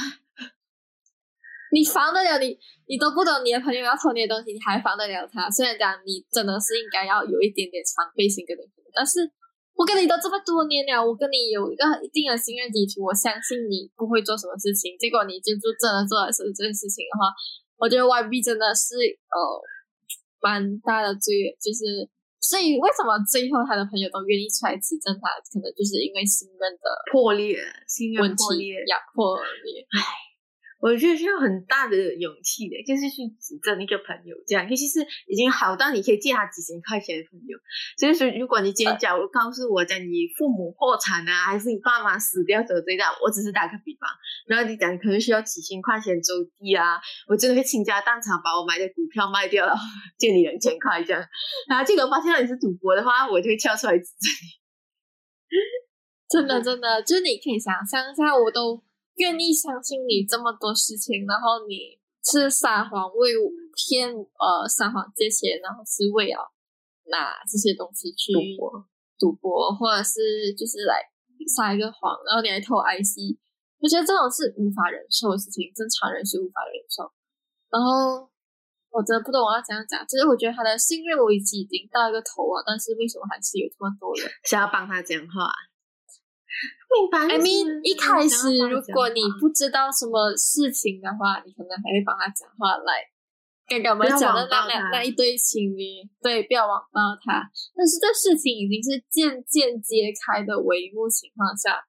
[1.73, 5.51] 你防得了你，你都不懂你的朋友要偷你的东西，你还防得了他？
[5.51, 8.63] 虽然讲你真的是应该要有一点点防备心跟你
[8.95, 9.29] 但是
[9.77, 14.97] 我跟你都这么多年了，我跟你有一个一定的信任基础，我相信你不会做什么事情。
[14.97, 17.29] 结果你就就真的做了是这件事情的话，
[17.77, 18.97] 我觉得 YB 真的是
[19.29, 19.37] 呃
[20.41, 22.09] 蛮大的罪，就是
[22.41, 29.85] 所以为什么最后他的朋友都愿意出来指证他，可能就是因为信任的破裂，信任破裂，压破裂。
[30.79, 37.59] 我觉得需要很大的勇气的，就是去指正一个朋友，这样尤其是已经好到你可以借他几千块钱的朋友。
[37.97, 44.09] 所以说，如果你今天假如告诉我讲你父母破产啊，还是你爸妈死掉得罪到，我只是打个比方，
[44.47, 49.75] 然后你讲可能需要几千块钱周地啊，我真的会倾家荡产把我买的股票卖掉了，
[50.19, 51.23] 借你两千块这样。
[51.69, 54.47] 然后结果发现你是赌博的话，我就会跳出来指正你。
[56.29, 58.83] 真的真的，就是你可以想象一下，我都
[59.17, 63.33] 愿意相信你这么多事情，然后你是撒谎为
[63.75, 66.53] 骗呃撒谎借钱，然后是为了
[67.11, 68.87] 拿这些东西去赌博，
[69.19, 71.01] 赌博，或者是就是来
[71.55, 73.39] 撒一个谎，然后你还偷 IC，
[73.79, 77.11] 我觉得这种是无法忍受的事情，正常人是无法忍受。
[77.71, 78.29] 然后
[78.91, 80.05] 我真的不懂我要怎样讲。
[80.07, 85.49] 就是我觉得他的信任危机已经到一个头了，但是为什么还是有这么多人想要帮他讲话？
[86.87, 93.09] 明白？I mean，一开始如果你不不知道什么事情的话，你可能还会帮他讲话来。
[93.67, 97.51] 刚刚我们讲的那两那一对情侣，对，不要网暴他。
[97.75, 101.83] 但是这事情已经是渐渐揭开的帷幕情况下，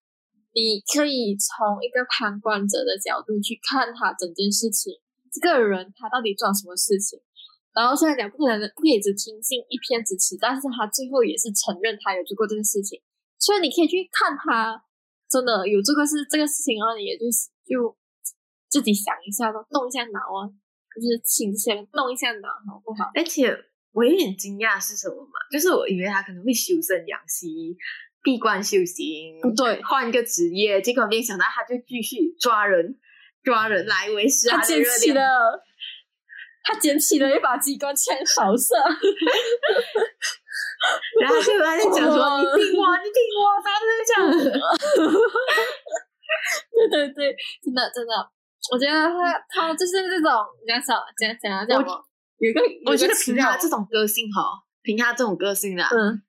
[0.57, 4.97] 你可以从一个旁观者的角度去看他整件事情，
[5.29, 7.21] 这个人他到底做了什么事情。
[7.77, 12.97] 然后虽然讲不可能不可以只听信一篇之词，但是他最后也是承认他有做过这个事情，
[13.37, 14.81] 所以你可以去看他
[15.29, 17.25] 真的有这个事这个事情，啊你也就
[17.67, 17.95] 就
[18.69, 20.47] 自己想一下咯，动一下脑啊，
[20.95, 23.11] 就是请先动一下脑，好不好？
[23.15, 23.55] 而且
[23.91, 25.33] 我有点惊讶是什么嘛？
[25.51, 27.75] 就是我以为他可能会修身养息、
[28.23, 32.99] 闭关修行，不对换一个职业，结果没想到他就继续抓人，
[33.43, 35.15] 抓人来维持他捡起热点。
[35.15, 35.63] 了，
[36.63, 38.75] 他捡起了一把机关枪扫射，
[41.21, 44.21] 然后就他就讲说：“你听我，你听我，他就是这样。
[46.71, 48.13] 对对对，真的真的，
[48.71, 50.31] 我觉得他他就是这种
[50.67, 52.03] 讲什么讲讲讲什么，
[52.37, 54.41] 有一个”我觉得凭他这这种个性哈，
[54.83, 56.21] 凭他这种个性啊，嗯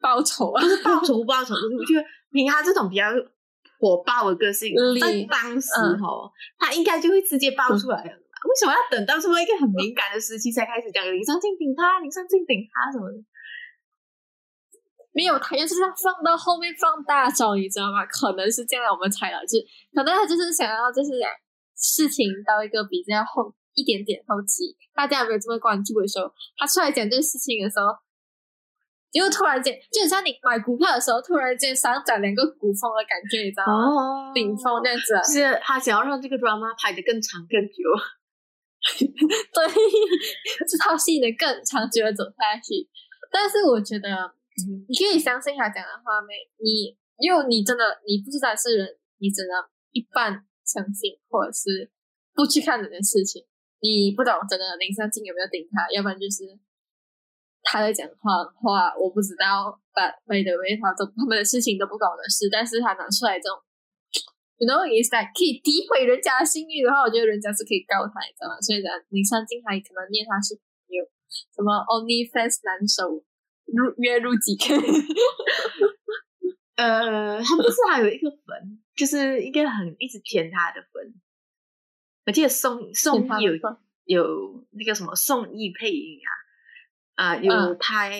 [0.00, 3.04] 报仇啊不，是报仇不报仇，就是我觉得凭他这种比较
[3.78, 6.08] 火爆的个性，力在当时嗯哈，
[6.58, 8.16] 他应该就会直接爆出来了嘛。
[8.48, 13.20] 为什么要等到这么一个很敏感的时期才开始讲林上镜顶他，林上镜顶他什么的？
[15.12, 18.06] 没有，他就是要放到后面放大招，你知道吗？
[18.06, 21.10] 可能是这样，我们猜了，就是可能他就是想要就是
[21.76, 27.86] 事情到一个比较后一点点后期，大家没有这么关注的时候，他出来讲这个事情的时候，
[29.10, 33.72] 就突然间，就很像你买股票的时候，突然间上涨两个股峰的感觉，你知道吗？
[33.72, 37.82] 哦顶峰这样子啊，就是他想要让这个 drama 拍的更长更久。
[39.52, 39.66] 对，
[40.70, 42.88] 这套戏能更长久的走下去。
[43.32, 44.08] 但是我觉得，
[44.66, 46.34] 你可以相信他讲的话没？
[46.58, 49.54] 你因为你真的你不是当事人，你只能
[49.92, 51.90] 一半相信，或者是
[52.34, 53.44] 不去看这件事情。
[53.80, 56.44] 你不懂真的林尚静有没有顶他，要不然就是
[57.62, 59.80] 他在讲话的话，我不知道。
[59.92, 63.56] But by the way，他都他们的事情都不搞的事，但是他拿出来这种。
[64.60, 68.60] You know, is that 可以诋毁人家的信誉的话，我觉得人家是可以告他，你知道吗？
[68.60, 70.52] 所以呢，林尚静还可能念他是
[70.92, 71.00] 有
[71.56, 73.24] 什么 OnlyFans 男手
[73.72, 74.74] 入月入几个，
[76.76, 81.14] 呃，他不是还有一个粉，就是一个很一直舔他的粉。
[82.26, 83.52] 我记得宋宋轶有
[84.04, 86.18] 有那个什么宋轶配音
[87.16, 88.12] 啊，啊、有嗯拍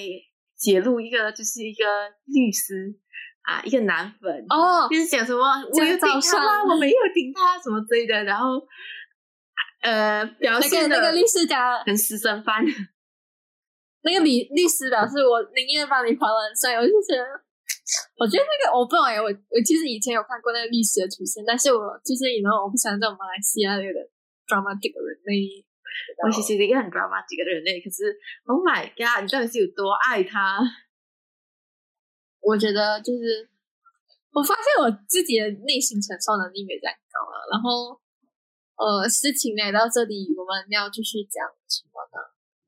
[0.57, 1.85] 揭露一个就是一个
[2.27, 2.95] 律师
[3.43, 6.65] 啊，一个男粉，哦，就是讲什么我有顶他？
[6.65, 8.67] 我没有顶他什么之类的，然后
[9.83, 12.65] 呃表那个现的那个律师讲，很私生饭，
[14.03, 17.25] 那个律律师表示我宁愿帮你还完税，我就觉得，
[18.17, 23.83] 我觉得那个我不懂哎，我我其实以前有看过那个律师的出现，但是我就是以后我不喜欢这种马来西亚的
[24.49, 25.65] dramatic 人类。
[26.23, 30.63] 我其实是一个很 dramatic 的人类，可是 Oh my God，你到底是有多爱他？
[32.41, 33.51] 我觉得就是，
[34.33, 37.45] 我发现我自己的内心承受能力没这样高了。
[37.53, 38.01] 然后，
[38.79, 41.45] 呃，事情来到这里，我们要继续讲？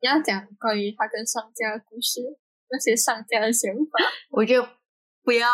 [0.02, 2.20] 你要讲关于他跟商家的故事，
[2.68, 4.04] 那些商家的想法。
[4.30, 4.60] 我就
[5.22, 5.46] 不要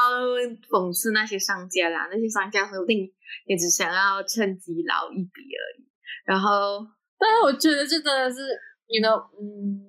[0.71, 3.13] 讽刺那些商家啦，那些商家说不定
[3.45, 5.87] 也只想要趁机捞一笔而已。
[6.25, 6.81] 然后，
[7.19, 8.41] 但是我觉得这真的是
[8.87, 9.85] ，you know，嗯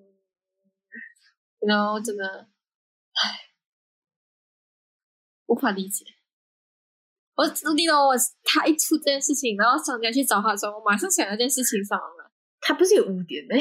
[1.61, 2.49] ，you know，真的，
[3.13, 3.39] 唉，
[5.45, 6.03] 无法理解。
[7.35, 12.29] 我你懂我，他一出这件事情，然后商家去找他的时候，我马上想到这件事情上了。
[12.59, 13.57] 他不是有污点没？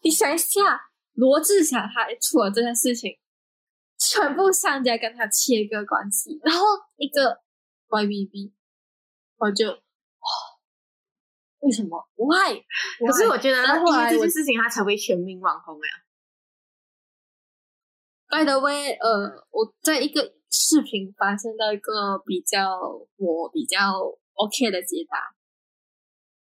[0.00, 3.18] 你想一下，罗志祥他出了这件事情，
[3.98, 6.64] 全部商家跟他切割关系，然后
[6.96, 7.42] 一个
[7.88, 8.52] YBB，
[9.38, 9.78] 我就，哇
[11.60, 12.62] 为什么？Why？
[13.04, 15.90] 可是我觉得，因为这件事情，他成为全民网红呀。
[18.28, 22.78] By the way，呃，我在一个视频发现到一个比较
[23.16, 23.98] 我比较
[24.34, 25.34] OK 的解答，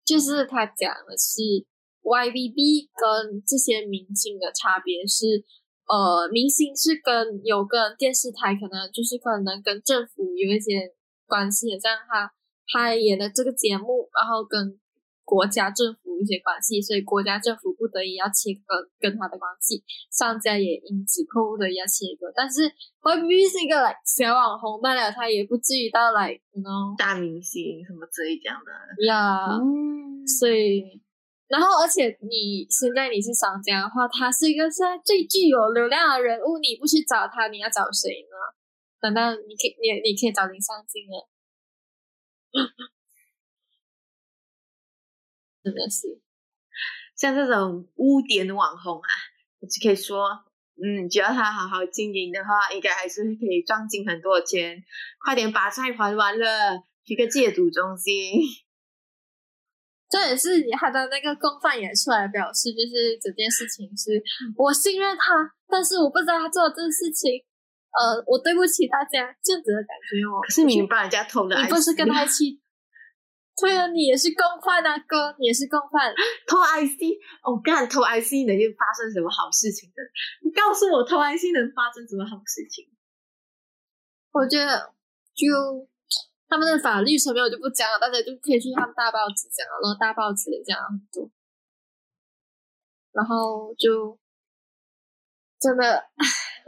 [0.03, 1.67] 就是他讲的是
[2.03, 5.43] YBB 跟这些明星的差别是，
[5.87, 10.91] 呃，明星是跟有跟电视台可能就是可能跟政府有一些
[11.25, 12.31] 关系，这样他
[12.67, 14.79] 他演的这个节目，然后跟
[15.23, 19.81] 国家政府一些关系，所以国家政府不得已要切割跟他的关系，
[20.11, 22.31] 商家也因此迫不得已要切割。
[22.35, 22.61] 但是
[23.01, 29.05] YVB 是一个来小网红罢了，他也不至于到来，you know，大明星什么之类这样的。
[29.05, 31.01] 呀、嗯，所以
[31.47, 38.35] 然后，而且你现在你是商家的话，他是一个现在最具有流量的人物，你不去找他，你要找谁呢？
[39.01, 41.29] 难道你可以你你可以找林尚敬了？
[45.63, 46.21] 真的是
[47.15, 49.09] 像这种污点网红啊，
[49.59, 50.45] 我就可以说，
[50.81, 54.83] 嗯，只要他好好经营的话，应该还是可以赚进很多钱。
[55.23, 58.41] 快点把债还完了，去个戒赌中心。
[60.13, 64.21] 这也是他的那个共犯也出来表示，就是整件事情是
[64.55, 65.33] 我信任他，
[65.65, 67.41] 但是我不知道他做的这个事情，
[67.89, 70.37] 呃，我对不起大家这样子的感觉哦。
[70.45, 72.61] 可是你帮人家偷的，你不是跟他一起？
[73.57, 76.13] 对啊，你也是共犯啊，哥，你也是共犯。
[76.45, 77.17] 偷 IC，
[77.49, 80.03] 我干偷 IC 能发生什么好事情的？
[80.45, 82.85] 你告诉我偷 IC 能发生什么好事情？
[84.29, 84.93] 我觉得
[85.33, 85.89] 就。
[86.47, 91.25] 他们的法律层面我就不讲了，大家就可以去看大报纸讲，然后大报纸也讲了很多，
[93.11, 94.13] 然后就
[95.57, 95.97] 真的，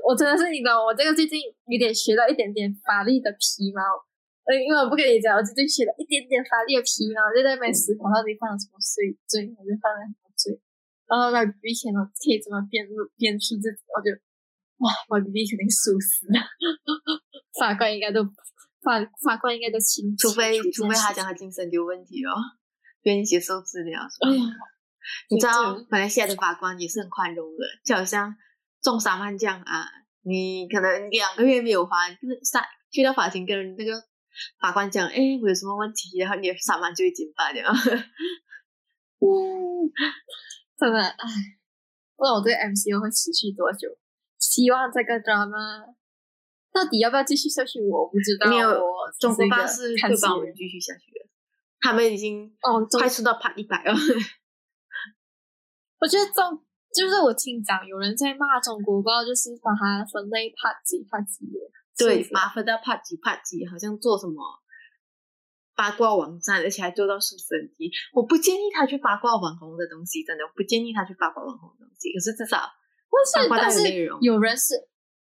[0.02, 1.38] 我真的是你懂，我这个最近
[1.70, 3.82] 有点学到一点点法律的皮毛，
[4.50, 10.58] 呃，因为我不跟你讲，我最近学了一点点法律的皮毛，就在那边思考到底犯了什么罪，罪我就犯了什么罪，
[11.06, 14.10] 然后那 B B 可能可以怎么辩论辩出自己，我就
[14.82, 16.42] 哇，我 B B 肯定输死了，
[17.62, 18.26] 法官应该都。
[18.86, 22.30] 法法官应该都清楚，除非除非他讲他精神有问题哦，
[23.02, 24.00] 愿意接受治疗。
[24.00, 24.44] 哎呀，
[25.32, 28.36] 你知道马来西亚的法官也是很宽容的，就好像
[28.84, 29.90] 中三万这样啊，
[30.22, 33.92] 你可能两个月没有还，三去到法庭跟那个
[34.62, 37.74] 法官讲，哎，我有什么问题，然后你的三万就会减半了。
[39.20, 39.90] 嗯，
[40.78, 41.26] 真的，哎，
[42.16, 43.90] 不知道我这个 MCO 会持续多久？
[44.38, 45.96] 希望这个 drama。
[46.76, 47.80] 到底要不要继续下去？
[47.80, 48.50] 我不知道。
[48.52, 48.68] 没有，
[49.18, 51.24] 中国巴士会帮我们继续下去的。
[51.80, 53.94] 他们已经哦，快出到 part 一百了。
[56.00, 56.60] 我觉得中
[56.92, 61.56] 就是我听讲有人在骂中国包，就是把它分类 part 几 part 几的。
[61.98, 64.36] 对，把分到 part 几 part 几，好像做什么
[65.76, 67.90] 八卦网站，而且还做到数神级。
[68.12, 72.12] 我不建议他去八卦网红的东西，真的我不建议他去八卦网红的东西。
[72.12, 72.68] 可是至少
[73.48, 74.76] 八卦的内容，有人是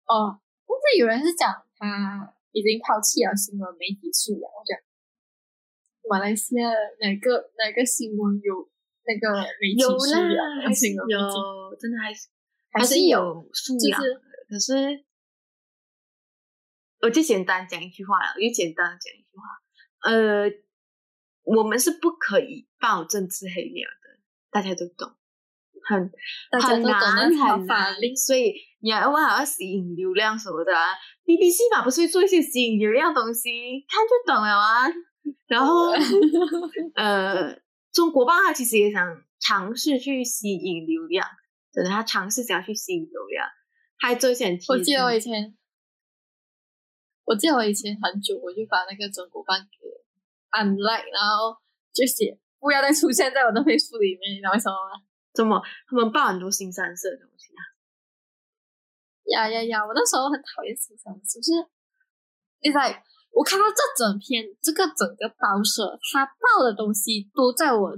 [0.05, 0.39] 哦。
[0.77, 4.77] 是有人是讲他已经抛弃了新闻媒体素养，我讲
[6.09, 6.69] 马来西亚
[6.99, 8.69] 哪个哪个新闻有
[9.03, 10.73] 那个媒体素养？
[10.73, 12.27] 新闻有真的还是
[12.71, 13.99] 还是有素养，
[14.49, 15.05] 可是
[17.01, 19.43] 我就简单讲一句话了，我就简单讲一句话，
[20.11, 20.51] 呃，
[21.43, 24.19] 我们是不可以报政治黑料的，
[24.51, 25.15] 大家都懂。
[25.83, 26.11] 很
[26.61, 30.91] 很难很难，所以你要偶尔要吸引流量什么的啊。
[31.25, 34.87] BBC 嘛，不是做一些吸引流量东西，看就懂了啊。
[35.47, 35.91] 然后
[36.95, 37.55] 呃，
[37.91, 39.05] 中国报它其实也想
[39.39, 41.27] 尝试去吸引流量，
[41.71, 43.47] 真的，他尝试想要去吸引流量，
[43.99, 44.57] 还做一些。
[44.67, 45.55] 我记得我以前，
[47.25, 51.55] 我记得我以前很久，我就把那个中国报给 unlike，然后
[51.93, 54.99] 就写不要再出现在我的 Facebook 里面，你知道为什么吗？
[55.33, 55.61] 怎么？
[55.87, 57.61] 他们报很多新三色的东西啊！
[59.31, 59.85] 呀呀呀！
[59.85, 61.51] 我那时候很讨厌新三色，就是
[62.59, 62.79] 因为
[63.31, 67.95] 我看到这整篇这个整个报社，他报的东西都在我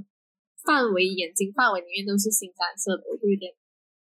[0.63, 3.51] 范围眼睛范围里面都是新三色的，我就有点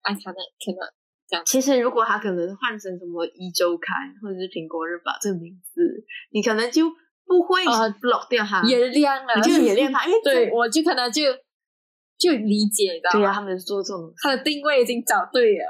[0.02, 0.80] 爱他的可能
[1.28, 1.44] 这样。
[1.44, 6.88] 其实如果他可能换成什么一周刊或者是苹果日报这个名字，你可能就
[7.26, 7.62] 不会
[8.00, 11.22] block 掉他，原谅了，你就原谅他，因为 对我就可能就。
[12.18, 13.20] 就理解，你知道吗？
[13.20, 15.64] 对啊，他们做这种，他的定位已经找对了。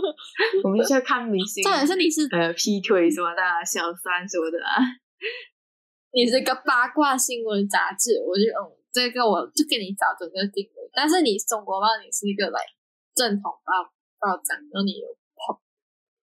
[0.64, 4.58] 我们就是要看明星，重点是你是呃劈腿什么的，小三什么的。
[4.64, 4.80] 啊
[6.14, 10.88] 你是个八卦新闻杂志，我就嗯，这个我就给你找整个定位。
[10.94, 12.60] 但是你中国报，你是一个来
[13.16, 13.90] 正统报
[14.22, 15.60] 报章，然后你有跑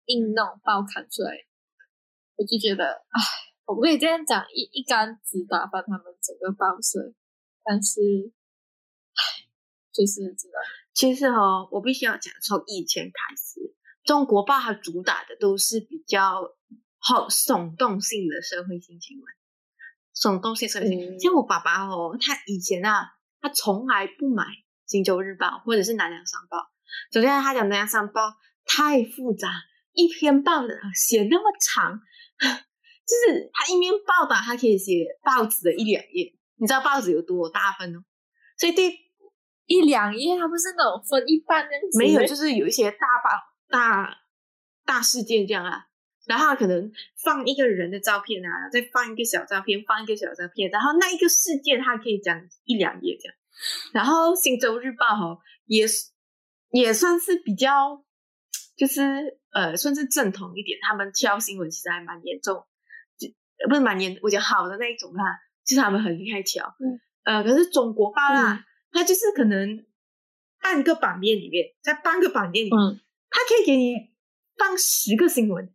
[0.06, 1.36] 硬弄报刊出来，
[2.38, 3.20] 我就觉得，唉，
[3.66, 7.12] 我不可以这样讲，一一竿子打翻他们整个报社。
[7.62, 8.41] 但是，唉。
[9.94, 10.54] 就是这个，
[10.94, 13.76] 其实哦，我必须要讲，从以前开始，
[14.06, 16.56] 中国报它主打的都是比较
[16.98, 19.26] 好耸动性的社会性新闻，
[20.16, 21.20] 耸动性社会性。
[21.20, 23.12] 像我爸爸哦，他以前啊，
[23.42, 24.44] 他从来不买
[24.86, 26.58] 《荆州日报》或者是《南洋商报》。
[27.14, 28.30] 首先，他讲《南洋商报》
[28.66, 29.50] 太复杂，
[29.92, 32.00] 一篇报的写那么长，
[32.40, 36.34] 就是他一面报道，他可以写报纸的一两页。
[36.56, 38.06] 你知道报纸有多大份哦？
[38.58, 39.11] 所以对。
[39.72, 41.98] 一两页，它不是那种分一半那样子。
[41.98, 43.30] 没有，就是有一些大报、
[43.70, 44.18] 大
[44.86, 45.88] 大事件这样啊。
[46.28, 46.92] 然后可能
[47.24, 53.36] 放一个人的照片啊，再放一个小照片，放一个小照片，然后那一个事件，它可以讲一两页这样。
[53.92, 56.12] 然后《新洲日报》哈也是
[56.70, 58.04] 也算是比较，
[58.78, 62.64] 就是呃算是正统一点，他们挑新闻其实还蛮严重，
[63.18, 63.28] 就
[63.68, 65.24] 不是蛮严，我觉得好的那一种啦，
[65.66, 66.76] 就是他们很厉害挑。
[66.80, 69.86] 嗯呃，可是中国报啦，它就是可能
[70.62, 74.12] 半个版面里面，在半个版面里面，嗯，它可以给你
[74.58, 75.74] 放十个新闻。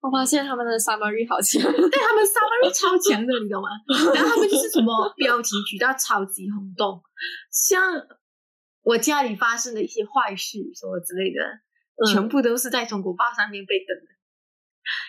[0.00, 1.60] 我发现他们的 summary 好强。
[1.62, 3.68] 对他们 summary 超强的，你懂吗？
[4.14, 7.02] 然后他们就是什么 标题举到超级轰动，
[7.50, 7.92] 像
[8.82, 11.42] 我家里发生的一些坏事什么之类的，
[11.96, 14.06] 嗯全部都是在中国报上面被登的，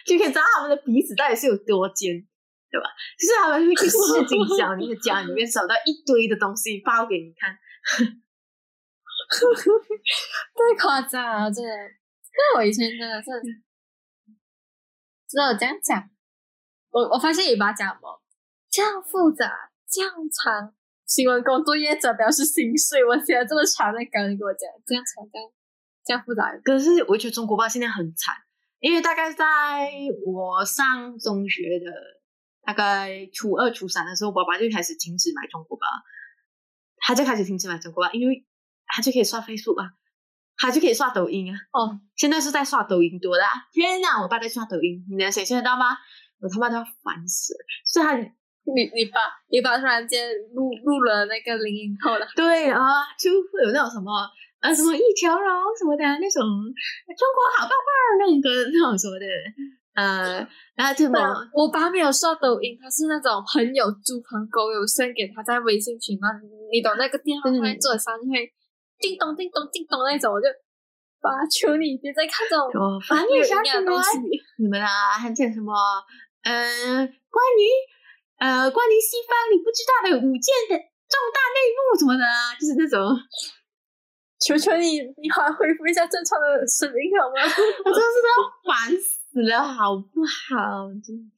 [0.07, 2.25] 就可以知道他们的鼻子到底是有多尖，
[2.69, 2.87] 对吧？
[3.17, 3.97] 就是他们会去市
[4.27, 7.51] 井小民的家里面找到一堆的东西包给你看，
[10.53, 11.69] 太夸张了，真的。
[12.37, 13.29] 那我以前真的是，
[15.27, 16.09] 只有这样讲。
[16.89, 18.21] 我我发现你把它讲什么
[18.69, 20.73] 这样复杂，这样长。
[21.05, 25.49] 新闻工作业者表示心碎，我写了这么长的稿，你给我讲这样长，这样
[26.03, 26.51] 这样复杂。
[26.63, 28.35] 可是我觉得中国报现在很惨，
[28.79, 29.45] 因为大概在
[30.25, 31.85] 我上中学的
[32.67, 35.87] 大概初二、初三的时候，爸爸就开始停止买中国吧，
[36.97, 38.45] 他就开始停止买中国报，因为
[38.85, 39.91] 他就可以刷 Facebook 啊，
[40.57, 41.55] 他就可以刷抖音啊。
[41.71, 44.21] 哦，现在是在刷抖音多啦、啊，天哪！
[44.21, 45.95] 我爸在刷抖音，你能想象得到吗？
[46.41, 47.59] 我他妈都要烦死了。
[47.85, 52.83] 所以他你你爸你爸突然间录录了那个零零后了， 对啊，
[53.17, 54.11] 就会有那种什么
[54.59, 55.47] 啊什么一条龙
[55.79, 57.87] 什么的那种中国好棒棒
[58.19, 59.25] 那种歌那种什么的，
[59.97, 60.45] 呃，
[60.77, 61.17] 然后就么
[61.53, 66.29] 我爸没有刷抖音，他是那种很有猪朋狗友 send 给他在微信群嘛，
[66.71, 68.45] 你懂那个电话突然坐上就会
[69.01, 70.45] 叮咚叮咚叮咚那种，我就
[71.17, 73.97] 爸求你别再看这种我翻没有译啥什么营养的东？
[74.05, 74.21] 西。
[74.61, 75.73] 你们啊，还讲什么？
[76.45, 76.53] 呃，
[77.33, 77.61] 关于
[78.37, 83.17] 呃关于西方你不知道的五件的重大内幕什么的啊，就是那种。
[84.39, 87.41] 求求你，你好恢复一下正常的声音好吗？
[87.41, 88.37] 我真的是要
[88.69, 90.89] 烦死死了，好不好？
[91.05, 91.29] 真的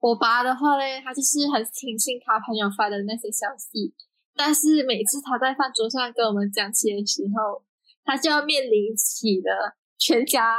[0.00, 3.94] 我爸的话呢，他就是很听信他朋友发的那些消息，
[4.34, 7.62] 但是每次他在饭桌上跟我们讲起的时候，
[8.02, 10.58] 他就要面临起了全家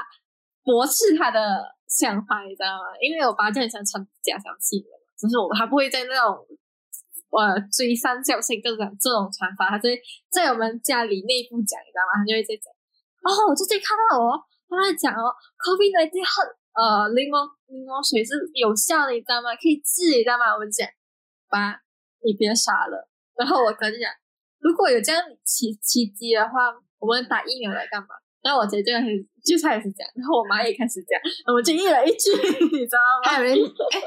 [0.63, 2.95] 驳斥他的想法，你知道吗？
[3.01, 6.47] 因为我爸就很想传假消息的嘛，只是我他不会在那种
[7.31, 9.99] 呃追三角形这种这种传法，他就会
[10.31, 12.23] 在我们家里内部讲，你知道吗？
[12.23, 12.71] 他就会在讲，
[13.27, 14.39] 哦，我最近看到哦，
[14.77, 15.27] 他在讲哦
[15.59, 16.35] ，COVID 1 9很
[16.71, 19.51] 呃柠檬柠檬水是有效的，你知道吗？
[19.55, 20.53] 可以治，你知道吗？
[20.53, 20.87] 我们讲，
[21.49, 21.81] 爸，
[22.23, 23.09] 你别傻了。
[23.35, 24.07] 然后我哥就讲，
[24.59, 28.15] 如果有这样奇奇迹的话，我们打疫苗来干嘛？
[28.41, 32.31] 然后我姐就开始就开始讲，然后我妈也开始讲，我们就一人一句，
[32.73, 33.29] 你知道吗？
[33.29, 34.01] 还有人哎，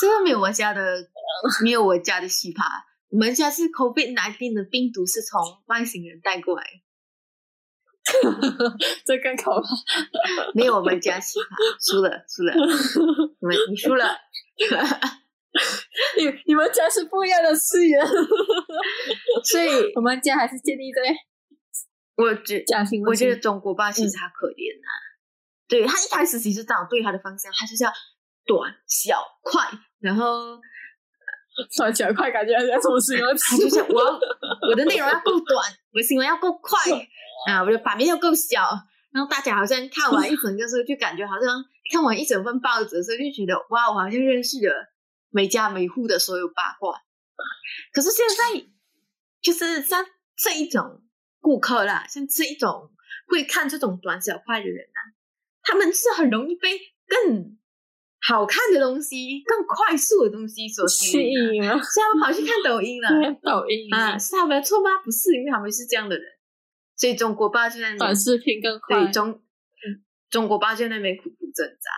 [0.00, 0.80] 这个没有我家的，
[1.62, 2.62] 没有我家的奇葩。
[3.08, 6.64] 我们家是 COVID 19的病毒是从外星人带过来，
[9.04, 9.68] 这更可怕。
[10.54, 11.44] 没有我们家奇葩，
[11.80, 12.52] 输了输了，
[13.40, 14.16] 你们你输了。
[16.18, 18.04] 你你们家是不一样的次元，
[19.44, 21.00] 所以我们家还是建立在
[22.16, 22.62] 我觉。
[23.06, 24.88] 我觉得中国爸其实他可怜呐、
[25.66, 27.92] 对他一开始其实这样对他的方向，他就是要
[28.44, 29.62] 短小快，
[29.98, 30.60] 然后
[31.70, 33.56] 传起来快，感觉像什么形容词？
[33.56, 34.20] 他就像我要
[34.68, 36.78] 我的内容要够短， 我的新闻要够快
[37.48, 38.62] 啊，我的版面要够小，
[39.10, 44.92] 然后大家好像看完一整个时候，就感觉好像看完一整份报纸的时候，就觉得哇，我好像认识了
[45.30, 47.00] 每家每户的所有八卦。
[47.92, 48.66] 可是现在
[49.40, 50.04] 就是像
[50.36, 51.02] 这一种
[51.40, 52.90] 顾客啦，像这一种
[53.28, 55.00] 会看这种短小快的人啊，
[55.62, 57.56] 他们是很容易被更
[58.20, 63.08] 好看的东西、更快速的东西所吸吸引所以他们跑去看抖音了。
[63.42, 64.90] 抖音啊，是他们的错吗？
[65.04, 66.24] 不是，因为他们是这样的人，
[66.96, 69.12] 所以中国爸就在那短视频更快对。
[69.12, 69.42] 中
[70.28, 71.90] 中国爸就在那边苦苦挣扎。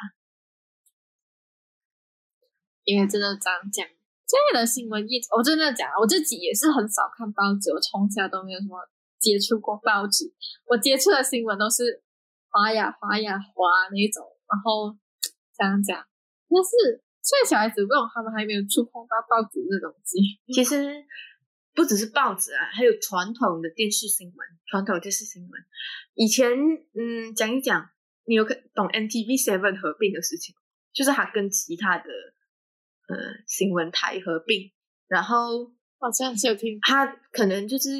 [2.84, 8.76] 因为真的这样讲，现在的新闻业，我真的讲，我自己也是很少看报纸，我从小都没有什么
[9.20, 10.24] 接触过报纸，
[10.66, 12.02] 我接触的新闻都是
[12.48, 14.96] 滑呀滑呀滑那一种，然后
[15.58, 15.98] 这样讲，
[16.48, 20.38] 但是现在小孩子不懂他们还没有触碰到报纸这东西？
[20.54, 21.04] 其实
[21.74, 25.60] 不只是报纸啊，还有传统的电视新闻，传统电视新闻。
[26.14, 26.50] 以前
[26.94, 27.90] 嗯，讲一讲，
[28.24, 30.54] 你有可懂 NTV Seven 合并的事情，
[30.92, 32.04] 就是它跟其他的
[33.08, 34.72] 呃新闻台合并，
[35.08, 35.66] 然后
[35.98, 37.90] 好像是有听它可能就是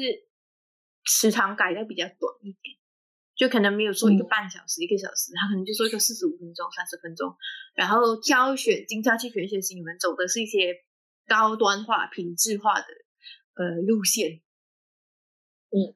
[1.03, 2.78] 时长改的比较短一点，
[3.39, 7.37] 就可能没有说一个嗯半小时、一个小时，他可能就说一个四十五分钟、三十分钟，
[7.73, 10.83] 然后挑选精挑细选一些新闻，走的是一些
[11.25, 12.87] 高端化、品质化的
[13.53, 14.41] 呃路线。
[15.69, 15.95] 嗯，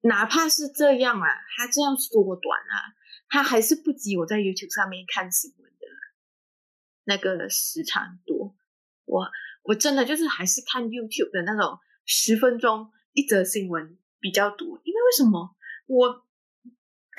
[0.00, 2.98] 哪怕是这样啊，他这样缩短啊，
[3.28, 5.86] 他还是不及我在 YouTube 上面看新闻的
[7.04, 8.56] 那个时长多。
[9.04, 9.30] 我
[9.62, 15.54] 我真的就是还是看 YouTube 的那种十分钟一则新闻比较多，因为为什么
[15.86, 16.26] 我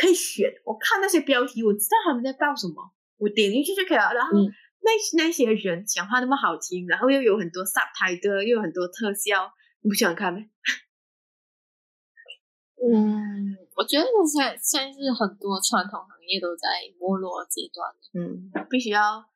[0.02, 0.50] 可以选？
[0.66, 4.12] 我看那些标题，我知道他们在报什么，我点进去就可以了。
[4.14, 4.50] 然后嗯
[4.82, 4.90] 那
[5.24, 10.40] 那些人讲话那么好听，然后又有很多 subtitle，又有很多特效，你不喜欢看吗？
[12.82, 16.68] 嗯，我觉得现在现在是很多传统行业都在
[17.00, 17.94] 没落阶段。
[18.18, 19.30] 嗯，必须要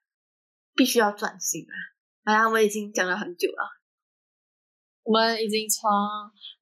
[0.74, 1.78] 必须要转型啊！
[2.26, 3.75] 好啦，我已经讲了很久了。
[5.06, 5.88] 我们已经从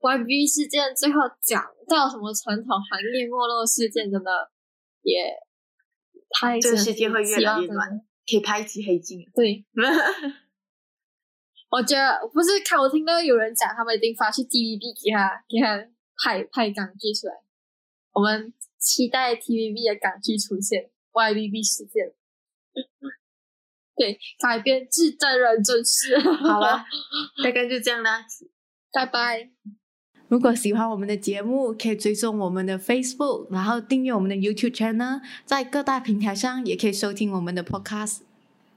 [0.01, 4.51] YB 事件最后讲到什么传统行业没落事件，真的
[5.01, 5.31] 也
[6.29, 7.67] 太这个世界会越来越乱。
[7.67, 7.89] 乱，
[8.27, 9.23] 可以拍一集黑镜。
[9.33, 9.65] 对，
[11.71, 15.77] 我觉得不是看我听到有人讲，他们一定发去 TVB 给他给他
[16.21, 17.33] 拍拍港剧出来。
[18.11, 22.13] 我们期待 TVB 的港剧出现 YBB 事件。
[24.03, 26.19] 对，改编自真人真事。
[26.19, 26.83] 好了，
[27.41, 28.25] 大概就这样啦，
[28.91, 29.49] 拜拜。
[30.27, 38.21] 如果喜欢我们的节目，可以追踪我们的 Facebook，然后订阅我们的 YouTube channel，在各大平台上也可以收听我们的 Podcast。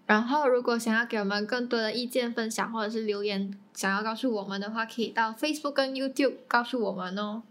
[0.07, 7.43] 然后，如果想要给我们更多的意见分享，或者是留言，想要告诉我们的话，可以到 Facebook 跟 YouTube 告诉我们哦。